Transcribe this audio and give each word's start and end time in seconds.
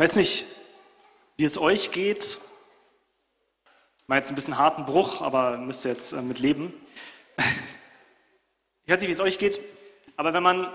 weiß 0.00 0.16
nicht, 0.16 0.46
wie 1.36 1.44
es 1.44 1.58
euch 1.58 1.90
geht. 1.90 2.38
Ich 3.98 4.08
meine 4.08 4.22
jetzt 4.22 4.30
ein 4.30 4.34
bisschen 4.34 4.56
harten 4.56 4.86
Bruch, 4.86 5.20
aber 5.20 5.58
müsst 5.58 5.84
ihr 5.84 5.92
jetzt 5.92 6.12
äh, 6.12 6.22
mit 6.22 6.38
leben. 6.38 6.72
Ich 8.84 8.94
weiß 8.94 9.02
nicht, 9.02 9.08
wie 9.08 9.12
es 9.12 9.20
euch 9.20 9.38
geht, 9.38 9.60
aber 10.16 10.32
wenn 10.32 10.42
man 10.42 10.68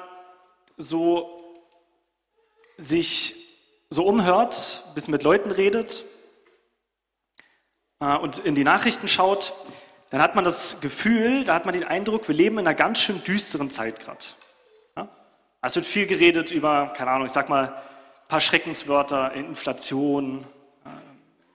so 0.77 1.43
sich 2.77 3.35
so 3.89 4.05
umhört, 4.05 4.85
bisschen 4.95 5.11
mit 5.11 5.23
Leuten 5.23 5.51
redet 5.51 6.05
äh, 7.99 8.15
und 8.15 8.39
in 8.39 8.55
die 8.55 8.63
Nachrichten 8.63 9.09
schaut, 9.09 9.51
dann 10.11 10.21
hat 10.21 10.35
man 10.35 10.45
das 10.45 10.79
Gefühl, 10.79 11.43
da 11.43 11.55
hat 11.55 11.65
man 11.65 11.73
den 11.73 11.83
Eindruck, 11.83 12.29
wir 12.29 12.35
leben 12.35 12.57
in 12.57 12.67
einer 12.67 12.75
ganz 12.75 12.99
schön 12.99 13.21
düsteren 13.25 13.69
Zeit 13.69 13.99
gerade. 13.99 14.23
Es 15.61 15.75
wird 15.75 15.85
viel 15.85 16.07
geredet 16.07 16.51
über, 16.51 16.93
keine 16.95 17.11
Ahnung, 17.11 17.25
ich 17.25 17.33
sag 17.33 17.49
mal, 17.49 17.81
paar 18.27 18.41
Schreckenswörter, 18.41 19.33
Inflation, 19.33 20.45
äh, 20.85 20.89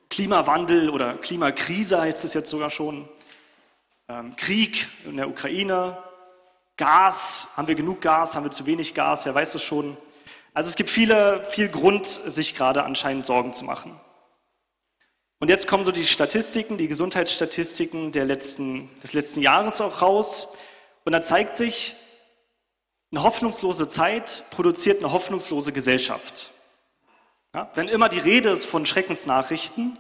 Klimawandel 0.09 0.91
oder 0.91 1.15
Klimakrise 1.15 2.01
heißt 2.01 2.25
es 2.25 2.35
jetzt 2.35 2.51
sogar 2.51 2.71
schon, 2.71 3.09
ähm, 4.09 4.35
Krieg 4.37 4.89
in 5.05 5.17
der 5.17 5.29
Ukraine, 5.29 5.99
Gas, 6.77 7.49
haben 7.57 7.69
wir 7.69 7.75
genug 7.75 8.01
Gas, 8.01 8.35
haben 8.35 8.45
wir 8.45 8.51
zu 8.51 8.67
wenig 8.67 8.95
Gas, 8.95 9.27
wer 9.27 9.35
weiß 9.35 9.55
es 9.55 9.63
schon. 9.63 9.97
Also 10.55 10.69
es 10.69 10.77
gibt 10.77 10.91
viele, 10.91 11.45
viel 11.51 11.69
Grund, 11.69 12.07
sich 12.07 12.55
gerade 12.55 12.85
anscheinend 12.85 13.27
Sorgen 13.27 13.53
zu 13.53 13.65
machen. 13.65 14.01
Und 15.39 15.49
jetzt 15.49 15.69
kommen 15.69 15.85
so 15.85 15.93
die 15.93 16.05
Statistiken, 16.05 16.77
die 16.77 16.89
Gesundheitsstatistiken 16.89 18.13
der 18.13 18.27
letzten, 18.27 18.91
des 19.03 19.13
letzten 19.13 19.41
Jahres 19.41 19.81
auch 19.81 20.03
raus. 20.03 20.57
Und 21.05 21.13
da 21.13 21.23
zeigt 21.23 21.57
sich, 21.57 21.97
eine 23.11 23.23
hoffnungslose 23.23 23.89
Zeit 23.89 24.45
produziert 24.51 24.99
eine 24.99 25.13
hoffnungslose 25.13 25.73
Gesellschaft. 25.73 26.53
Ja, 27.55 27.71
wenn 27.75 27.89
immer 27.89 28.09
die 28.09 28.19
Rede 28.19 28.51
ist 28.51 28.67
von 28.67 28.87
Schreckensnachrichten 28.87 29.99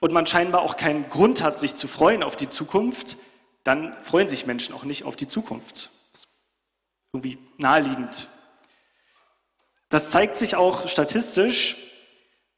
und 0.00 0.12
man 0.12 0.26
scheinbar 0.26 0.62
auch 0.62 0.76
keinen 0.76 1.08
Grund 1.08 1.42
hat, 1.42 1.58
sich 1.58 1.74
zu 1.74 1.88
freuen 1.88 2.22
auf 2.22 2.36
die 2.36 2.48
Zukunft, 2.48 3.16
dann 3.64 3.96
freuen 4.04 4.28
sich 4.28 4.46
Menschen 4.46 4.74
auch 4.74 4.84
nicht 4.84 5.04
auf 5.04 5.16
die 5.16 5.26
Zukunft 5.28 5.90
irgendwie 7.12 7.38
naheliegend. 7.58 8.28
Das 9.88 10.10
zeigt 10.10 10.36
sich 10.36 10.54
auch 10.54 10.86
statistisch. 10.86 11.76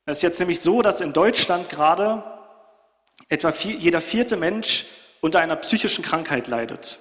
Es 0.04 0.18
ist 0.18 0.22
jetzt 0.22 0.40
nämlich 0.40 0.60
so, 0.60 0.82
dass 0.82 1.00
in 1.00 1.12
Deutschland 1.12 1.70
gerade 1.70 2.22
etwa 3.28 3.52
vier, 3.52 3.76
jeder 3.76 4.00
vierte 4.00 4.36
Mensch 4.36 4.84
unter 5.20 5.40
einer 5.40 5.56
psychischen 5.56 6.04
Krankheit 6.04 6.48
leidet. 6.48 6.98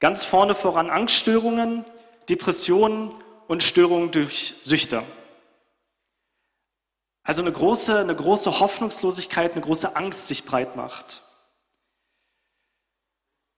Ganz 0.00 0.24
vorne 0.24 0.54
voran 0.54 0.90
Angststörungen, 0.90 1.84
Depressionen 2.28 3.14
und 3.46 3.62
Störungen 3.62 4.10
durch 4.10 4.54
Süchte. 4.62 5.04
Also 7.30 7.42
eine 7.42 7.52
große, 7.52 7.96
eine 7.96 8.16
große 8.16 8.58
Hoffnungslosigkeit, 8.58 9.52
eine 9.52 9.60
große 9.60 9.94
Angst 9.94 10.26
sich 10.26 10.44
breit 10.44 10.74
macht. 10.74 11.22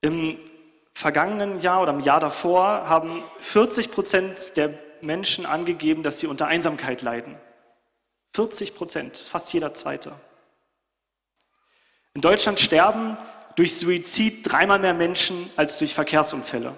Im 0.02 0.38
vergangenen 0.92 1.58
Jahr 1.58 1.80
oder 1.80 1.94
im 1.94 2.00
Jahr 2.00 2.20
davor 2.20 2.86
haben 2.86 3.24
40 3.40 3.90
Prozent 3.90 4.58
der 4.58 4.78
Menschen 5.00 5.46
angegeben, 5.46 6.02
dass 6.02 6.20
sie 6.20 6.26
unter 6.26 6.48
Einsamkeit 6.48 7.00
leiden. 7.00 7.34
40 8.34 8.74
Prozent, 8.74 9.16
fast 9.16 9.50
jeder 9.54 9.72
Zweite. 9.72 10.12
In 12.12 12.20
Deutschland 12.20 12.60
sterben 12.60 13.16
durch 13.56 13.78
Suizid 13.78 14.52
dreimal 14.52 14.80
mehr 14.80 14.92
Menschen 14.92 15.48
als 15.56 15.78
durch 15.78 15.94
Verkehrsunfälle. 15.94 16.74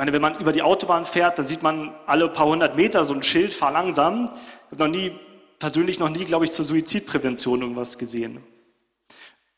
Meine, 0.00 0.14
wenn 0.14 0.22
man 0.22 0.38
über 0.38 0.52
die 0.52 0.62
Autobahn 0.62 1.04
fährt, 1.04 1.38
dann 1.38 1.46
sieht 1.46 1.62
man 1.62 1.94
alle 2.06 2.30
paar 2.30 2.46
hundert 2.46 2.74
Meter 2.74 3.04
so 3.04 3.12
ein 3.12 3.22
Schild, 3.22 3.52
fahr 3.52 3.70
langsam. 3.70 4.30
Ich 4.32 4.72
habe 4.72 4.84
noch 4.84 4.96
nie, 4.96 5.14
persönlich 5.58 5.98
noch 5.98 6.08
nie, 6.08 6.24
glaube 6.24 6.46
ich, 6.46 6.52
zur 6.52 6.64
Suizidprävention 6.64 7.60
irgendwas 7.60 7.98
gesehen. 7.98 8.42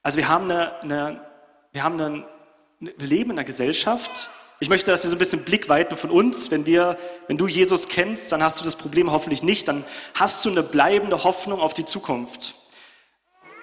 Also 0.02 0.16
wir 0.16 0.26
haben 0.26 0.50
eine, 0.50 0.82
eine 0.82 1.20
wir 1.70 1.84
haben 1.84 2.24
wir 2.80 3.06
leben 3.06 3.30
in 3.30 3.38
einer 3.38 3.44
Gesellschaft. 3.44 4.30
Ich 4.58 4.68
möchte, 4.68 4.90
dass 4.90 5.04
wir 5.04 5.10
so 5.10 5.14
ein 5.14 5.20
bisschen 5.20 5.44
Blick 5.44 5.68
weiten 5.68 5.96
von 5.96 6.10
uns. 6.10 6.50
Wenn 6.50 6.66
wir, 6.66 6.98
wenn 7.28 7.38
du 7.38 7.46
Jesus 7.46 7.88
kennst, 7.88 8.32
dann 8.32 8.42
hast 8.42 8.58
du 8.58 8.64
das 8.64 8.74
Problem 8.74 9.12
hoffentlich 9.12 9.44
nicht. 9.44 9.68
Dann 9.68 9.84
hast 10.14 10.44
du 10.44 10.50
eine 10.50 10.64
bleibende 10.64 11.22
Hoffnung 11.22 11.60
auf 11.60 11.72
die 11.72 11.84
Zukunft. 11.84 12.56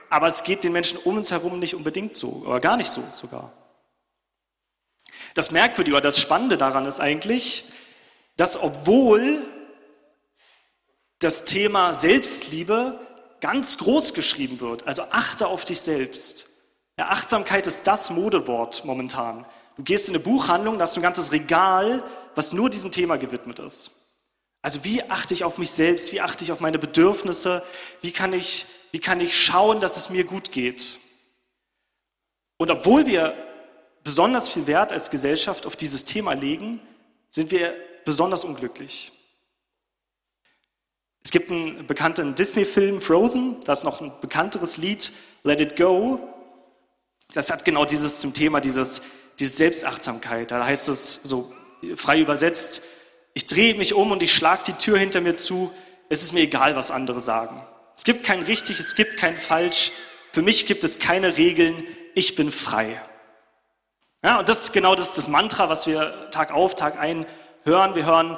Aber 0.09 0.27
es 0.27 0.45
geht 0.45 0.63
den 0.63 0.71
Menschen 0.71 0.97
um 1.03 1.17
uns 1.17 1.29
herum 1.29 1.59
nicht 1.59 1.75
unbedingt 1.75 2.15
so, 2.15 2.41
oder 2.45 2.61
gar 2.61 2.77
nicht 2.77 2.89
so 2.89 3.03
sogar. 3.13 3.51
Das 5.33 5.51
Merkwürdige 5.51 5.95
oder 5.95 6.01
das 6.01 6.19
Spannende 6.19 6.57
daran 6.57 6.85
ist 6.85 6.99
eigentlich, 6.99 7.65
dass 8.37 8.61
obwohl 8.61 9.41
das 11.19 11.43
Thema 11.43 11.93
Selbstliebe 11.93 12.99
ganz 13.41 13.77
groß 13.77 14.13
geschrieben 14.13 14.59
wird, 14.59 14.87
also 14.87 15.03
achte 15.03 15.47
auf 15.47 15.65
dich 15.65 15.81
selbst, 15.81 16.47
ja, 16.97 17.07
Achtsamkeit 17.07 17.67
ist 17.67 17.87
das 17.87 18.11
Modewort 18.11 18.83
momentan. 18.83 19.45
Du 19.77 19.83
gehst 19.83 20.09
in 20.09 20.15
eine 20.15 20.23
Buchhandlung, 20.23 20.77
da 20.77 20.83
hast 20.83 20.97
du 20.97 20.99
ein 20.99 21.03
ganzes 21.03 21.31
Regal, 21.31 22.03
was 22.35 22.51
nur 22.51 22.69
diesem 22.69 22.91
Thema 22.91 23.17
gewidmet 23.17 23.59
ist. 23.59 23.91
Also 24.61 24.83
wie 24.83 25.03
achte 25.09 25.33
ich 25.33 25.45
auf 25.45 25.57
mich 25.57 25.71
selbst? 25.71 26.11
Wie 26.11 26.19
achte 26.19 26.43
ich 26.43 26.51
auf 26.51 26.59
meine 26.59 26.79
Bedürfnisse? 26.79 27.63
Wie 28.01 28.11
kann 28.11 28.33
ich, 28.33 28.65
wie 28.91 28.99
kann 28.99 29.21
ich 29.21 29.41
schauen, 29.41 29.79
dass 29.79 29.95
es 29.95 30.09
mir 30.09 30.25
gut 30.25 30.51
geht? 30.51 30.97
Und 32.57 32.69
obwohl 32.69 33.05
wir 33.05 33.33
besonders 34.03 34.49
viel 34.49 34.67
Wert 34.67 34.91
als 34.91 35.09
Gesellschaft 35.09 35.65
auf 35.65 35.75
dieses 35.75 36.05
Thema 36.05 36.33
legen, 36.33 36.79
sind 37.31 37.51
wir 37.51 37.75
besonders 38.05 38.43
unglücklich. 38.43 39.11
Es 41.23 41.31
gibt 41.31 41.51
einen 41.51 41.85
bekannten 41.85 42.33
Disney-Film 42.35 43.01
Frozen, 43.01 43.57
da 43.65 43.73
ist 43.73 43.83
noch 43.83 44.01
ein 44.01 44.11
bekannteres 44.21 44.77
Lied, 44.77 45.11
Let 45.43 45.61
It 45.61 45.75
Go. 45.75 46.19
Das 47.33 47.51
hat 47.51 47.65
genau 47.65 47.85
dieses 47.85 48.19
zum 48.19 48.33
Thema, 48.33 48.61
dieses, 48.61 49.01
diese 49.37 49.55
Selbstachtsamkeit. 49.55 50.51
Da 50.51 50.65
heißt 50.65 50.89
es 50.89 51.15
so 51.23 51.53
frei 51.95 52.19
übersetzt, 52.19 52.81
ich 53.33 53.45
drehe 53.45 53.75
mich 53.75 53.93
um 53.93 54.11
und 54.11 54.23
ich 54.23 54.33
schlage 54.33 54.63
die 54.67 54.73
Tür 54.73 54.97
hinter 54.97 55.21
mir 55.21 55.37
zu. 55.37 55.71
Es 56.09 56.23
ist 56.23 56.33
mir 56.33 56.41
egal, 56.41 56.75
was 56.75 56.89
andere 56.89 57.21
sagen. 57.21 57.61
Es 57.95 58.03
gibt 58.03 58.23
kein 58.23 58.41
richtig, 58.41 58.79
es 58.79 58.95
gibt 58.95 59.17
kein 59.17 59.37
falsch. 59.37 59.91
Für 60.31 60.41
mich 60.41 60.65
gibt 60.65 60.83
es 60.83 60.99
keine 60.99 61.37
Regeln. 61.37 61.85
Ich 62.15 62.35
bin 62.35 62.51
frei. 62.51 63.01
Ja, 64.23 64.39
und 64.39 64.49
das 64.49 64.63
ist 64.63 64.73
genau 64.73 64.95
das, 64.95 65.13
das 65.13 65.27
Mantra, 65.27 65.69
was 65.69 65.87
wir 65.87 66.29
Tag 66.31 66.51
auf, 66.51 66.75
Tag 66.75 66.97
ein 66.99 67.25
hören. 67.63 67.95
Wir 67.95 68.05
hören, 68.05 68.37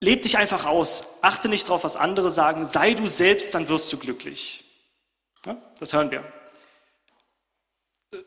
leb 0.00 0.22
dich 0.22 0.36
einfach 0.36 0.66
aus. 0.66 1.04
Achte 1.22 1.48
nicht 1.48 1.68
darauf, 1.68 1.84
was 1.84 1.96
andere 1.96 2.30
sagen. 2.30 2.64
Sei 2.64 2.94
du 2.94 3.06
selbst, 3.06 3.54
dann 3.54 3.68
wirst 3.68 3.92
du 3.92 3.98
glücklich. 3.98 4.64
Ja, 5.44 5.56
das 5.78 5.92
hören 5.92 6.10
wir 6.10 6.24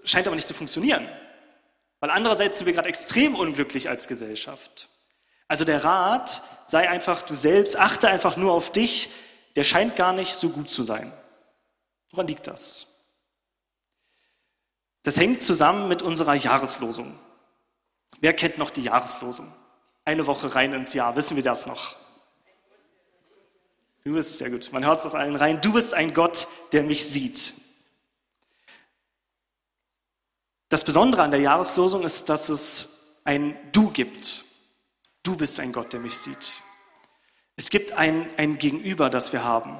scheint 0.03 0.27
aber 0.27 0.35
nicht 0.35 0.47
zu 0.47 0.53
funktionieren. 0.53 1.07
Weil 1.99 2.11
andererseits 2.11 2.57
sind 2.57 2.67
wir 2.67 2.73
gerade 2.73 2.89
extrem 2.89 3.35
unglücklich 3.35 3.89
als 3.89 4.07
Gesellschaft. 4.07 4.89
Also 5.47 5.65
der 5.65 5.83
Rat, 5.83 6.41
sei 6.67 6.89
einfach 6.89 7.21
du 7.21 7.35
selbst, 7.35 7.75
achte 7.75 8.07
einfach 8.07 8.37
nur 8.37 8.53
auf 8.53 8.71
dich, 8.71 9.09
der 9.55 9.63
scheint 9.63 9.95
gar 9.95 10.13
nicht 10.13 10.33
so 10.33 10.49
gut 10.49 10.69
zu 10.69 10.83
sein. 10.83 11.11
Woran 12.11 12.27
liegt 12.27 12.47
das? 12.47 12.88
Das 15.03 15.17
hängt 15.17 15.41
zusammen 15.41 15.87
mit 15.87 16.01
unserer 16.01 16.35
Jahreslosung. 16.35 17.17
Wer 18.19 18.33
kennt 18.33 18.57
noch 18.57 18.69
die 18.69 18.83
Jahreslosung? 18.83 19.51
Eine 20.05 20.27
Woche 20.27 20.53
rein 20.55 20.73
ins 20.73 20.93
Jahr, 20.93 21.15
wissen 21.15 21.35
wir 21.35 21.43
das 21.43 21.65
noch? 21.65 21.95
Du 24.03 24.13
bist 24.13 24.37
sehr 24.37 24.49
gut, 24.49 24.71
man 24.71 24.85
hört 24.85 24.99
es 24.99 25.05
aus 25.05 25.15
allen 25.15 25.35
rein. 25.35 25.61
Du 25.61 25.73
bist 25.73 25.93
ein 25.93 26.13
Gott, 26.13 26.47
der 26.71 26.83
mich 26.83 27.05
sieht. 27.05 27.53
Das 30.69 30.83
Besondere 30.83 31.23
an 31.23 31.31
der 31.31 31.39
Jahreslosung 31.39 32.03
ist, 32.03 32.29
dass 32.29 32.49
es 32.49 33.19
ein 33.23 33.57
Du 33.71 33.89
gibt. 33.91 34.45
Du 35.23 35.35
bist 35.35 35.59
ein 35.59 35.73
Gott, 35.73 35.93
der 35.93 35.99
mich 35.99 36.17
sieht. 36.17 36.61
Es 37.55 37.69
gibt 37.69 37.91
ein, 37.91 38.29
ein 38.37 38.57
Gegenüber, 38.57 39.09
das 39.09 39.33
wir 39.33 39.43
haben. 39.43 39.77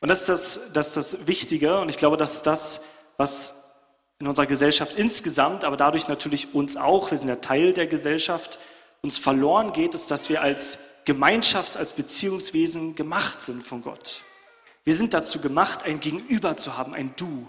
Und 0.00 0.08
das 0.08 0.20
ist 0.20 0.28
das, 0.28 0.72
das 0.72 0.96
ist 0.96 1.14
das 1.14 1.26
Wichtige 1.26 1.80
und 1.80 1.88
ich 1.88 1.96
glaube, 1.96 2.16
das 2.16 2.34
ist 2.36 2.46
das, 2.46 2.82
was 3.16 3.66
in 4.18 4.26
unserer 4.26 4.46
Gesellschaft 4.46 4.96
insgesamt, 4.96 5.64
aber 5.64 5.76
dadurch 5.76 6.08
natürlich 6.08 6.54
uns 6.54 6.76
auch, 6.76 7.10
wir 7.10 7.18
sind 7.18 7.28
ja 7.28 7.36
Teil 7.36 7.72
der 7.74 7.86
Gesellschaft, 7.86 8.58
uns 9.02 9.18
verloren 9.18 9.72
geht, 9.72 9.94
ist, 9.94 10.10
dass 10.10 10.28
wir 10.28 10.42
als 10.42 10.78
Gemeinschaft, 11.04 11.76
als 11.76 11.92
Beziehungswesen 11.92 12.94
gemacht 12.94 13.42
sind 13.42 13.62
von 13.62 13.82
Gott. 13.82 14.22
Wir 14.84 14.94
sind 14.94 15.14
dazu 15.14 15.40
gemacht, 15.40 15.84
ein 15.84 16.00
Gegenüber 16.00 16.56
zu 16.56 16.76
haben, 16.76 16.94
ein 16.94 17.14
Du. 17.16 17.48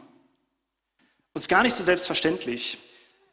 Das 1.34 1.44
ist 1.44 1.50
gar 1.50 1.64
nicht 1.64 1.76
so 1.76 1.84
selbstverständlich. 1.84 2.80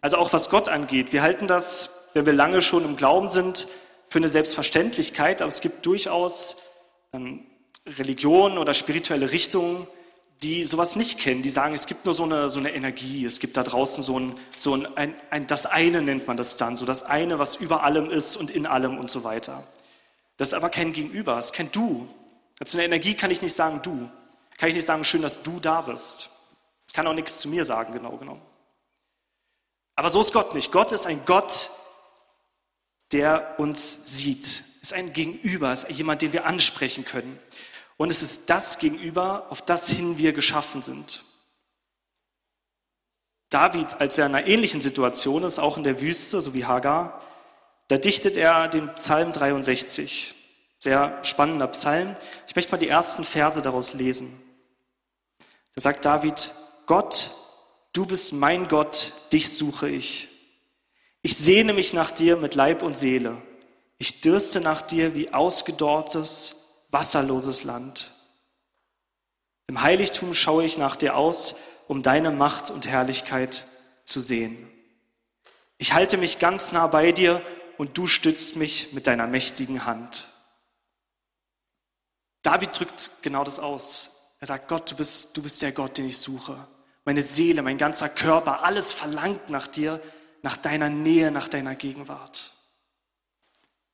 Also 0.00 0.18
auch 0.18 0.32
was 0.32 0.50
Gott 0.50 0.68
angeht. 0.68 1.12
Wir 1.12 1.22
halten 1.22 1.46
das, 1.46 2.10
wenn 2.12 2.26
wir 2.26 2.32
lange 2.32 2.62
schon 2.62 2.84
im 2.84 2.96
Glauben 2.96 3.28
sind, 3.28 3.66
für 4.08 4.18
eine 4.18 4.28
Selbstverständlichkeit, 4.28 5.42
aber 5.42 5.48
es 5.48 5.60
gibt 5.60 5.84
durchaus 5.86 6.58
ähm, 7.12 7.46
Religionen 7.86 8.58
oder 8.58 8.74
spirituelle 8.74 9.30
Richtungen, 9.30 9.86
die 10.44 10.62
sowas 10.62 10.94
nicht 10.94 11.18
kennen, 11.18 11.42
die 11.42 11.50
sagen, 11.50 11.74
es 11.74 11.86
gibt 11.86 12.04
nur 12.04 12.12
so 12.12 12.24
eine, 12.24 12.50
so 12.50 12.58
eine 12.58 12.74
Energie, 12.74 13.24
es 13.24 13.40
gibt 13.40 13.56
da 13.56 13.62
draußen 13.62 14.02
so 14.02 14.20
ein, 14.20 14.34
so 14.58 14.74
ein, 14.74 14.86
ein, 14.96 15.14
ein, 15.30 15.46
das 15.46 15.64
eine 15.64 16.02
nennt 16.02 16.26
man 16.26 16.36
das 16.36 16.58
dann, 16.58 16.76
so 16.76 16.84
das 16.84 17.02
eine, 17.02 17.38
was 17.38 17.56
über 17.56 17.82
allem 17.82 18.10
ist 18.10 18.36
und 18.36 18.50
in 18.50 18.66
allem 18.66 18.98
und 18.98 19.10
so 19.10 19.24
weiter. 19.24 19.64
Das 20.36 20.48
ist 20.48 20.54
aber 20.54 20.68
kein 20.68 20.92
Gegenüber, 20.92 21.38
es 21.38 21.46
ist 21.46 21.54
kein 21.54 21.72
Du. 21.72 22.08
Zu 22.62 22.76
einer 22.76 22.84
Energie 22.84 23.14
kann 23.14 23.30
ich 23.30 23.40
nicht 23.40 23.54
sagen 23.54 23.80
Du. 23.82 24.10
Kann 24.58 24.68
ich 24.68 24.74
nicht 24.74 24.84
sagen, 24.84 25.02
schön, 25.04 25.22
dass 25.22 25.42
du 25.42 25.58
da 25.60 25.80
bist. 25.80 26.30
Es 26.86 26.92
kann 26.92 27.06
auch 27.06 27.14
nichts 27.14 27.40
zu 27.40 27.48
mir 27.48 27.64
sagen, 27.64 27.92
genau 27.94 28.16
genommen. 28.16 28.42
Aber 29.96 30.10
so 30.10 30.20
ist 30.20 30.32
Gott 30.32 30.54
nicht. 30.54 30.72
Gott 30.72 30.92
ist 30.92 31.06
ein 31.06 31.24
Gott, 31.24 31.70
der 33.12 33.54
uns 33.58 34.16
sieht. 34.16 34.64
Ist 34.82 34.92
ein 34.92 35.12
Gegenüber, 35.12 35.72
ist 35.72 35.88
jemand, 35.88 36.22
den 36.22 36.32
wir 36.32 36.46
ansprechen 36.46 37.04
können. 37.04 37.38
Und 37.96 38.10
es 38.10 38.22
ist 38.22 38.50
das 38.50 38.78
Gegenüber, 38.78 39.46
auf 39.50 39.62
das 39.62 39.88
hin 39.88 40.18
wir 40.18 40.32
geschaffen 40.32 40.82
sind. 40.82 41.24
David, 43.50 44.00
als 44.00 44.18
er 44.18 44.26
in 44.26 44.34
einer 44.34 44.46
ähnlichen 44.46 44.80
Situation 44.80 45.44
ist, 45.44 45.60
auch 45.60 45.76
in 45.76 45.84
der 45.84 46.00
Wüste, 46.00 46.40
so 46.40 46.54
wie 46.54 46.64
Hagar, 46.64 47.20
da 47.88 47.98
dichtet 47.98 48.36
er 48.36 48.68
den 48.68 48.92
Psalm 48.94 49.32
63. 49.32 50.34
Sehr 50.76 51.18
spannender 51.22 51.68
Psalm. 51.68 52.14
Ich 52.48 52.56
möchte 52.56 52.72
mal 52.72 52.78
die 52.78 52.88
ersten 52.88 53.24
Verse 53.24 53.62
daraus 53.62 53.94
lesen. 53.94 54.42
Da 55.74 55.80
sagt 55.80 56.04
David, 56.04 56.50
Gott, 56.86 57.30
du 57.92 58.06
bist 58.06 58.32
mein 58.32 58.68
Gott, 58.68 59.12
dich 59.32 59.56
suche 59.56 59.88
ich. 59.88 60.28
Ich 61.22 61.36
sehne 61.36 61.72
mich 61.72 61.92
nach 61.92 62.10
dir 62.10 62.36
mit 62.36 62.54
Leib 62.54 62.82
und 62.82 62.96
Seele. 62.96 63.40
Ich 63.98 64.20
dürste 64.20 64.60
nach 64.60 64.82
dir 64.82 65.14
wie 65.14 65.32
ausgedorrtes, 65.32 66.63
wasserloses 66.94 67.64
Land. 67.64 68.12
Im 69.66 69.82
Heiligtum 69.82 70.32
schaue 70.32 70.64
ich 70.64 70.78
nach 70.78 70.96
dir 70.96 71.16
aus, 71.16 71.56
um 71.88 72.02
deine 72.02 72.30
Macht 72.30 72.70
und 72.70 72.86
Herrlichkeit 72.86 73.66
zu 74.04 74.20
sehen. 74.20 74.70
Ich 75.76 75.92
halte 75.92 76.16
mich 76.16 76.38
ganz 76.38 76.72
nah 76.72 76.86
bei 76.86 77.12
dir 77.12 77.44
und 77.78 77.98
du 77.98 78.06
stützt 78.06 78.56
mich 78.56 78.92
mit 78.92 79.06
deiner 79.08 79.26
mächtigen 79.26 79.84
Hand. 79.84 80.28
David 82.42 82.78
drückt 82.78 83.10
genau 83.22 83.42
das 83.42 83.58
aus. 83.58 84.36
Er 84.40 84.46
sagt, 84.46 84.68
Gott, 84.68 84.92
du 84.92 84.96
bist, 84.96 85.36
du 85.36 85.42
bist 85.42 85.60
der 85.62 85.72
Gott, 85.72 85.98
den 85.98 86.06
ich 86.06 86.18
suche. 86.18 86.56
Meine 87.04 87.22
Seele, 87.22 87.62
mein 87.62 87.76
ganzer 87.76 88.08
Körper, 88.08 88.62
alles 88.62 88.92
verlangt 88.92 89.50
nach 89.50 89.66
dir, 89.66 90.00
nach 90.42 90.56
deiner 90.56 90.90
Nähe, 90.90 91.32
nach 91.32 91.48
deiner 91.48 91.74
Gegenwart. 91.74 92.52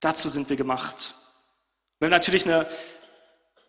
Dazu 0.00 0.28
sind 0.28 0.50
wir 0.50 0.56
gemacht. 0.56 1.14
Wenn 2.00 2.06
wir 2.06 2.16
natürlich 2.16 2.46
eine, 2.46 2.66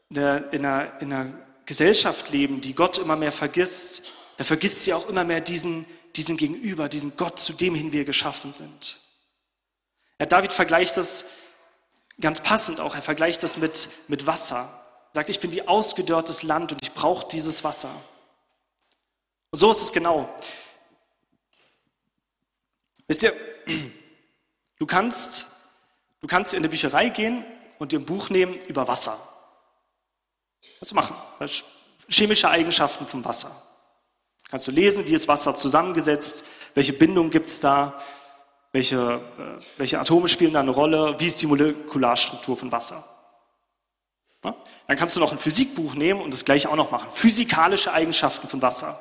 eine, 0.09 0.37
in, 0.51 0.65
einer, 0.65 1.01
in 1.01 1.13
einer 1.13 1.33
Gesellschaft 1.65 2.29
leben, 2.31 2.61
die 2.61 2.73
Gott 2.73 2.97
immer 2.97 3.17
mehr 3.17 3.33
vergisst, 3.33 4.03
da 4.37 4.45
vergisst 4.45 4.85
sie 4.85 4.93
auch 4.93 5.09
immer 5.09 5.25
mehr 5.25 5.41
diesen, 5.41 5.85
diesen 6.15 6.37
Gegenüber, 6.37 6.87
diesen 6.87 7.17
Gott, 7.17 7.39
zu 7.39 7.51
dem 7.51 7.75
hin 7.75 7.91
wir 7.91 8.05
geschaffen 8.05 8.53
sind. 8.53 8.99
Ja, 10.17 10.25
David 10.25 10.53
vergleicht 10.53 10.95
das 10.95 11.25
ganz 12.21 12.39
passend 12.39 12.79
auch, 12.79 12.95
er 12.95 13.01
vergleicht 13.01 13.43
das 13.43 13.57
mit, 13.57 13.89
mit 14.07 14.25
Wasser. 14.25 14.81
Er 15.09 15.15
sagt, 15.15 15.29
ich 15.29 15.41
bin 15.41 15.51
wie 15.51 15.67
ausgedörrtes 15.67 16.43
Land 16.43 16.71
und 16.71 16.81
ich 16.81 16.93
brauche 16.93 17.27
dieses 17.27 17.65
Wasser. 17.65 17.93
Und 19.49 19.59
so 19.59 19.71
ist 19.71 19.81
es 19.81 19.91
genau. 19.91 20.33
Wisst 23.07 23.23
ihr, 23.23 23.33
du 24.79 24.85
kannst, 24.85 25.47
du 26.21 26.27
kannst 26.27 26.53
in 26.53 26.59
eine 26.59 26.69
Bücherei 26.69 27.09
gehen 27.09 27.43
und 27.81 27.91
ein 27.93 28.05
Buch 28.05 28.29
nehmen 28.29 28.59
über 28.67 28.87
Wasser. 28.87 29.17
Was 30.79 30.93
machen? 30.93 31.15
Chemische 32.07 32.47
Eigenschaften 32.47 33.07
vom 33.07 33.25
Wasser. 33.25 33.49
Kannst 34.51 34.67
du 34.67 34.71
lesen, 34.71 35.07
wie 35.07 35.15
ist 35.15 35.27
Wasser 35.27 35.55
zusammengesetzt, 35.55 36.45
welche 36.75 36.93
Bindung 36.93 37.31
gibt 37.31 37.47
es 37.47 37.59
da, 37.59 37.99
welche, 38.71 39.19
äh, 39.37 39.63
welche 39.77 39.99
Atome 39.99 40.27
spielen 40.27 40.53
da 40.53 40.59
eine 40.59 40.69
Rolle? 40.69 41.15
Wie 41.17 41.25
ist 41.25 41.41
die 41.41 41.47
Molekularstruktur 41.47 42.55
von 42.55 42.71
Wasser? 42.71 43.03
Ja? 44.45 44.55
Dann 44.85 44.97
kannst 44.97 45.15
du 45.15 45.19
noch 45.19 45.31
ein 45.31 45.39
Physikbuch 45.39 45.95
nehmen 45.95 46.21
und 46.21 46.35
das 46.35 46.45
gleiche 46.45 46.69
auch 46.69 46.75
noch 46.75 46.91
machen. 46.91 47.09
Physikalische 47.11 47.91
Eigenschaften 47.91 48.47
von 48.47 48.61
Wasser. 48.61 48.99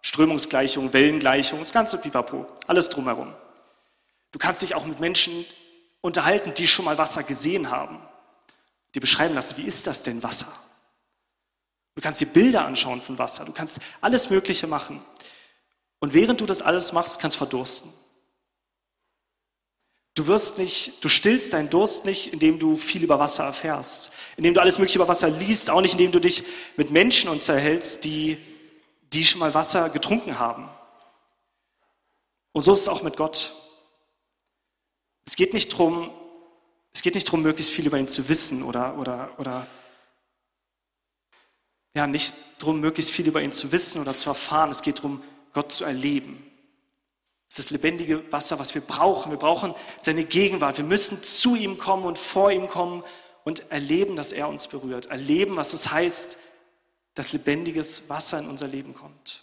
Strömungsgleichung, 0.00 0.90
Wellengleichung, 0.94 1.60
das 1.60 1.72
ganze 1.72 1.98
Pipapo. 1.98 2.46
Alles 2.66 2.88
drumherum. 2.88 3.34
Du 4.30 4.38
kannst 4.38 4.62
dich 4.62 4.74
auch 4.74 4.86
mit 4.86 5.00
Menschen 5.00 5.44
unterhalten, 6.00 6.54
die 6.54 6.66
schon 6.66 6.86
mal 6.86 6.96
Wasser 6.96 7.24
gesehen 7.24 7.70
haben. 7.70 8.00
Die 8.94 9.00
beschreiben 9.00 9.34
lassen, 9.34 9.56
wie 9.56 9.64
ist 9.64 9.86
das 9.86 10.02
denn 10.02 10.22
Wasser? 10.22 10.52
Du 11.94 12.00
kannst 12.00 12.20
dir 12.20 12.26
Bilder 12.26 12.64
anschauen 12.64 13.02
von 13.02 13.18
Wasser. 13.18 13.44
Du 13.44 13.52
kannst 13.52 13.78
alles 14.00 14.30
Mögliche 14.30 14.66
machen. 14.66 15.04
Und 15.98 16.14
während 16.14 16.40
du 16.40 16.46
das 16.46 16.62
alles 16.62 16.92
machst, 16.92 17.20
kannst 17.20 17.36
du 17.36 17.38
verdursten. 17.38 17.92
Du 20.14 20.26
wirst 20.26 20.58
nicht, 20.58 21.02
du 21.02 21.08
stillst 21.08 21.54
deinen 21.54 21.70
Durst 21.70 22.04
nicht, 22.04 22.34
indem 22.34 22.58
du 22.58 22.76
viel 22.76 23.02
über 23.02 23.18
Wasser 23.18 23.44
erfährst, 23.44 24.12
indem 24.36 24.52
du 24.52 24.60
alles 24.60 24.78
Mögliche 24.78 24.98
über 24.98 25.08
Wasser 25.08 25.30
liest, 25.30 25.70
auch 25.70 25.80
nicht, 25.80 25.92
indem 25.92 26.12
du 26.12 26.20
dich 26.20 26.44
mit 26.76 26.90
Menschen 26.90 27.30
unterhältst, 27.30 28.04
die, 28.04 28.36
die 29.12 29.24
schon 29.24 29.38
mal 29.38 29.54
Wasser 29.54 29.88
getrunken 29.88 30.38
haben. 30.38 30.68
Und 32.52 32.62
so 32.62 32.74
ist 32.74 32.82
es 32.82 32.88
auch 32.88 33.02
mit 33.02 33.16
Gott. 33.16 33.54
Es 35.24 35.36
geht 35.36 35.54
nicht 35.54 35.72
darum, 35.72 36.10
es 36.92 37.02
geht 37.02 37.14
nicht 37.14 37.26
darum, 37.26 37.42
möglichst 37.42 37.72
viel 37.72 37.86
über 37.86 37.98
ihn 37.98 38.08
zu 38.08 38.28
wissen 38.28 38.62
oder, 38.62 38.98
oder, 38.98 39.30
oder 39.38 39.66
ja, 41.94 42.06
nicht 42.06 42.34
darum, 42.58 42.80
möglichst 42.80 43.12
viel 43.12 43.26
über 43.26 43.42
ihn 43.42 43.52
zu 43.52 43.72
wissen 43.72 44.00
oder 44.00 44.14
zu 44.14 44.30
erfahren. 44.30 44.70
Es 44.70 44.82
geht 44.82 44.98
darum, 44.98 45.22
Gott 45.52 45.72
zu 45.72 45.84
erleben. 45.84 46.46
Es 47.48 47.58
ist 47.58 47.66
das 47.66 47.70
lebendige 47.70 48.30
Wasser, 48.32 48.58
was 48.58 48.74
wir 48.74 48.80
brauchen. 48.80 49.30
Wir 49.30 49.38
brauchen 49.38 49.74
seine 50.00 50.24
Gegenwart. 50.24 50.78
Wir 50.78 50.84
müssen 50.84 51.22
zu 51.22 51.54
ihm 51.54 51.76
kommen 51.76 52.04
und 52.04 52.18
vor 52.18 52.50
ihm 52.50 52.68
kommen 52.68 53.04
und 53.44 53.70
erleben, 53.70 54.16
dass 54.16 54.32
er 54.32 54.48
uns 54.48 54.68
berührt. 54.68 55.06
Erleben, 55.06 55.56
was 55.56 55.74
es 55.74 55.90
heißt, 55.90 56.38
dass 57.14 57.32
lebendiges 57.32 58.08
Wasser 58.08 58.38
in 58.38 58.48
unser 58.48 58.68
Leben 58.68 58.94
kommt. 58.94 59.42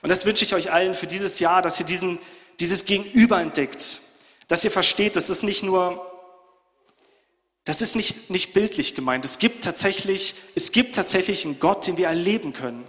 Und 0.00 0.08
das 0.08 0.24
wünsche 0.24 0.44
ich 0.44 0.54
euch 0.54 0.70
allen 0.70 0.94
für 0.94 1.06
dieses 1.06 1.40
Jahr, 1.40 1.60
dass 1.60 1.78
ihr 1.80 1.86
diesen, 1.86 2.18
dieses 2.58 2.84
Gegenüber 2.84 3.40
entdeckt, 3.40 4.00
dass 4.48 4.64
ihr 4.64 4.70
versteht, 4.70 5.14
das 5.14 5.30
ist 5.30 5.44
nicht 5.44 5.62
nur, 5.62 6.04
das 7.64 7.82
ist 7.82 7.94
nicht, 7.94 8.30
nicht 8.30 8.54
bildlich 8.54 8.94
gemeint. 8.94 9.24
Es 9.24 9.38
gibt 9.38 9.62
tatsächlich, 9.62 10.34
es 10.54 10.72
gibt 10.72 10.94
tatsächlich 10.94 11.44
einen 11.44 11.60
Gott, 11.60 11.86
den 11.86 11.98
wir 11.98 12.08
erleben 12.08 12.54
können. 12.54 12.86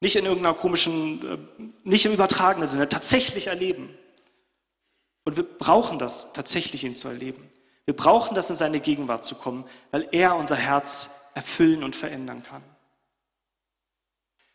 Nicht 0.00 0.16
in 0.16 0.24
irgendeiner 0.24 0.54
komischen, 0.54 1.26
äh, 1.58 1.62
nicht 1.84 2.06
im 2.06 2.12
übertragenen 2.12 2.66
Sinne, 2.66 2.88
tatsächlich 2.88 3.48
erleben. 3.48 3.94
Und 5.24 5.36
wir 5.36 5.42
brauchen 5.42 5.98
das, 5.98 6.32
tatsächlich 6.32 6.84
ihn 6.84 6.94
zu 6.94 7.08
erleben. 7.08 7.50
Wir 7.84 7.94
brauchen 7.94 8.34
das, 8.34 8.48
in 8.48 8.56
seine 8.56 8.80
Gegenwart 8.80 9.24
zu 9.24 9.34
kommen, 9.34 9.66
weil 9.90 10.08
er 10.12 10.36
unser 10.36 10.56
Herz 10.56 11.10
erfüllen 11.34 11.84
und 11.84 11.94
verändern 11.94 12.42
kann. 12.42 12.62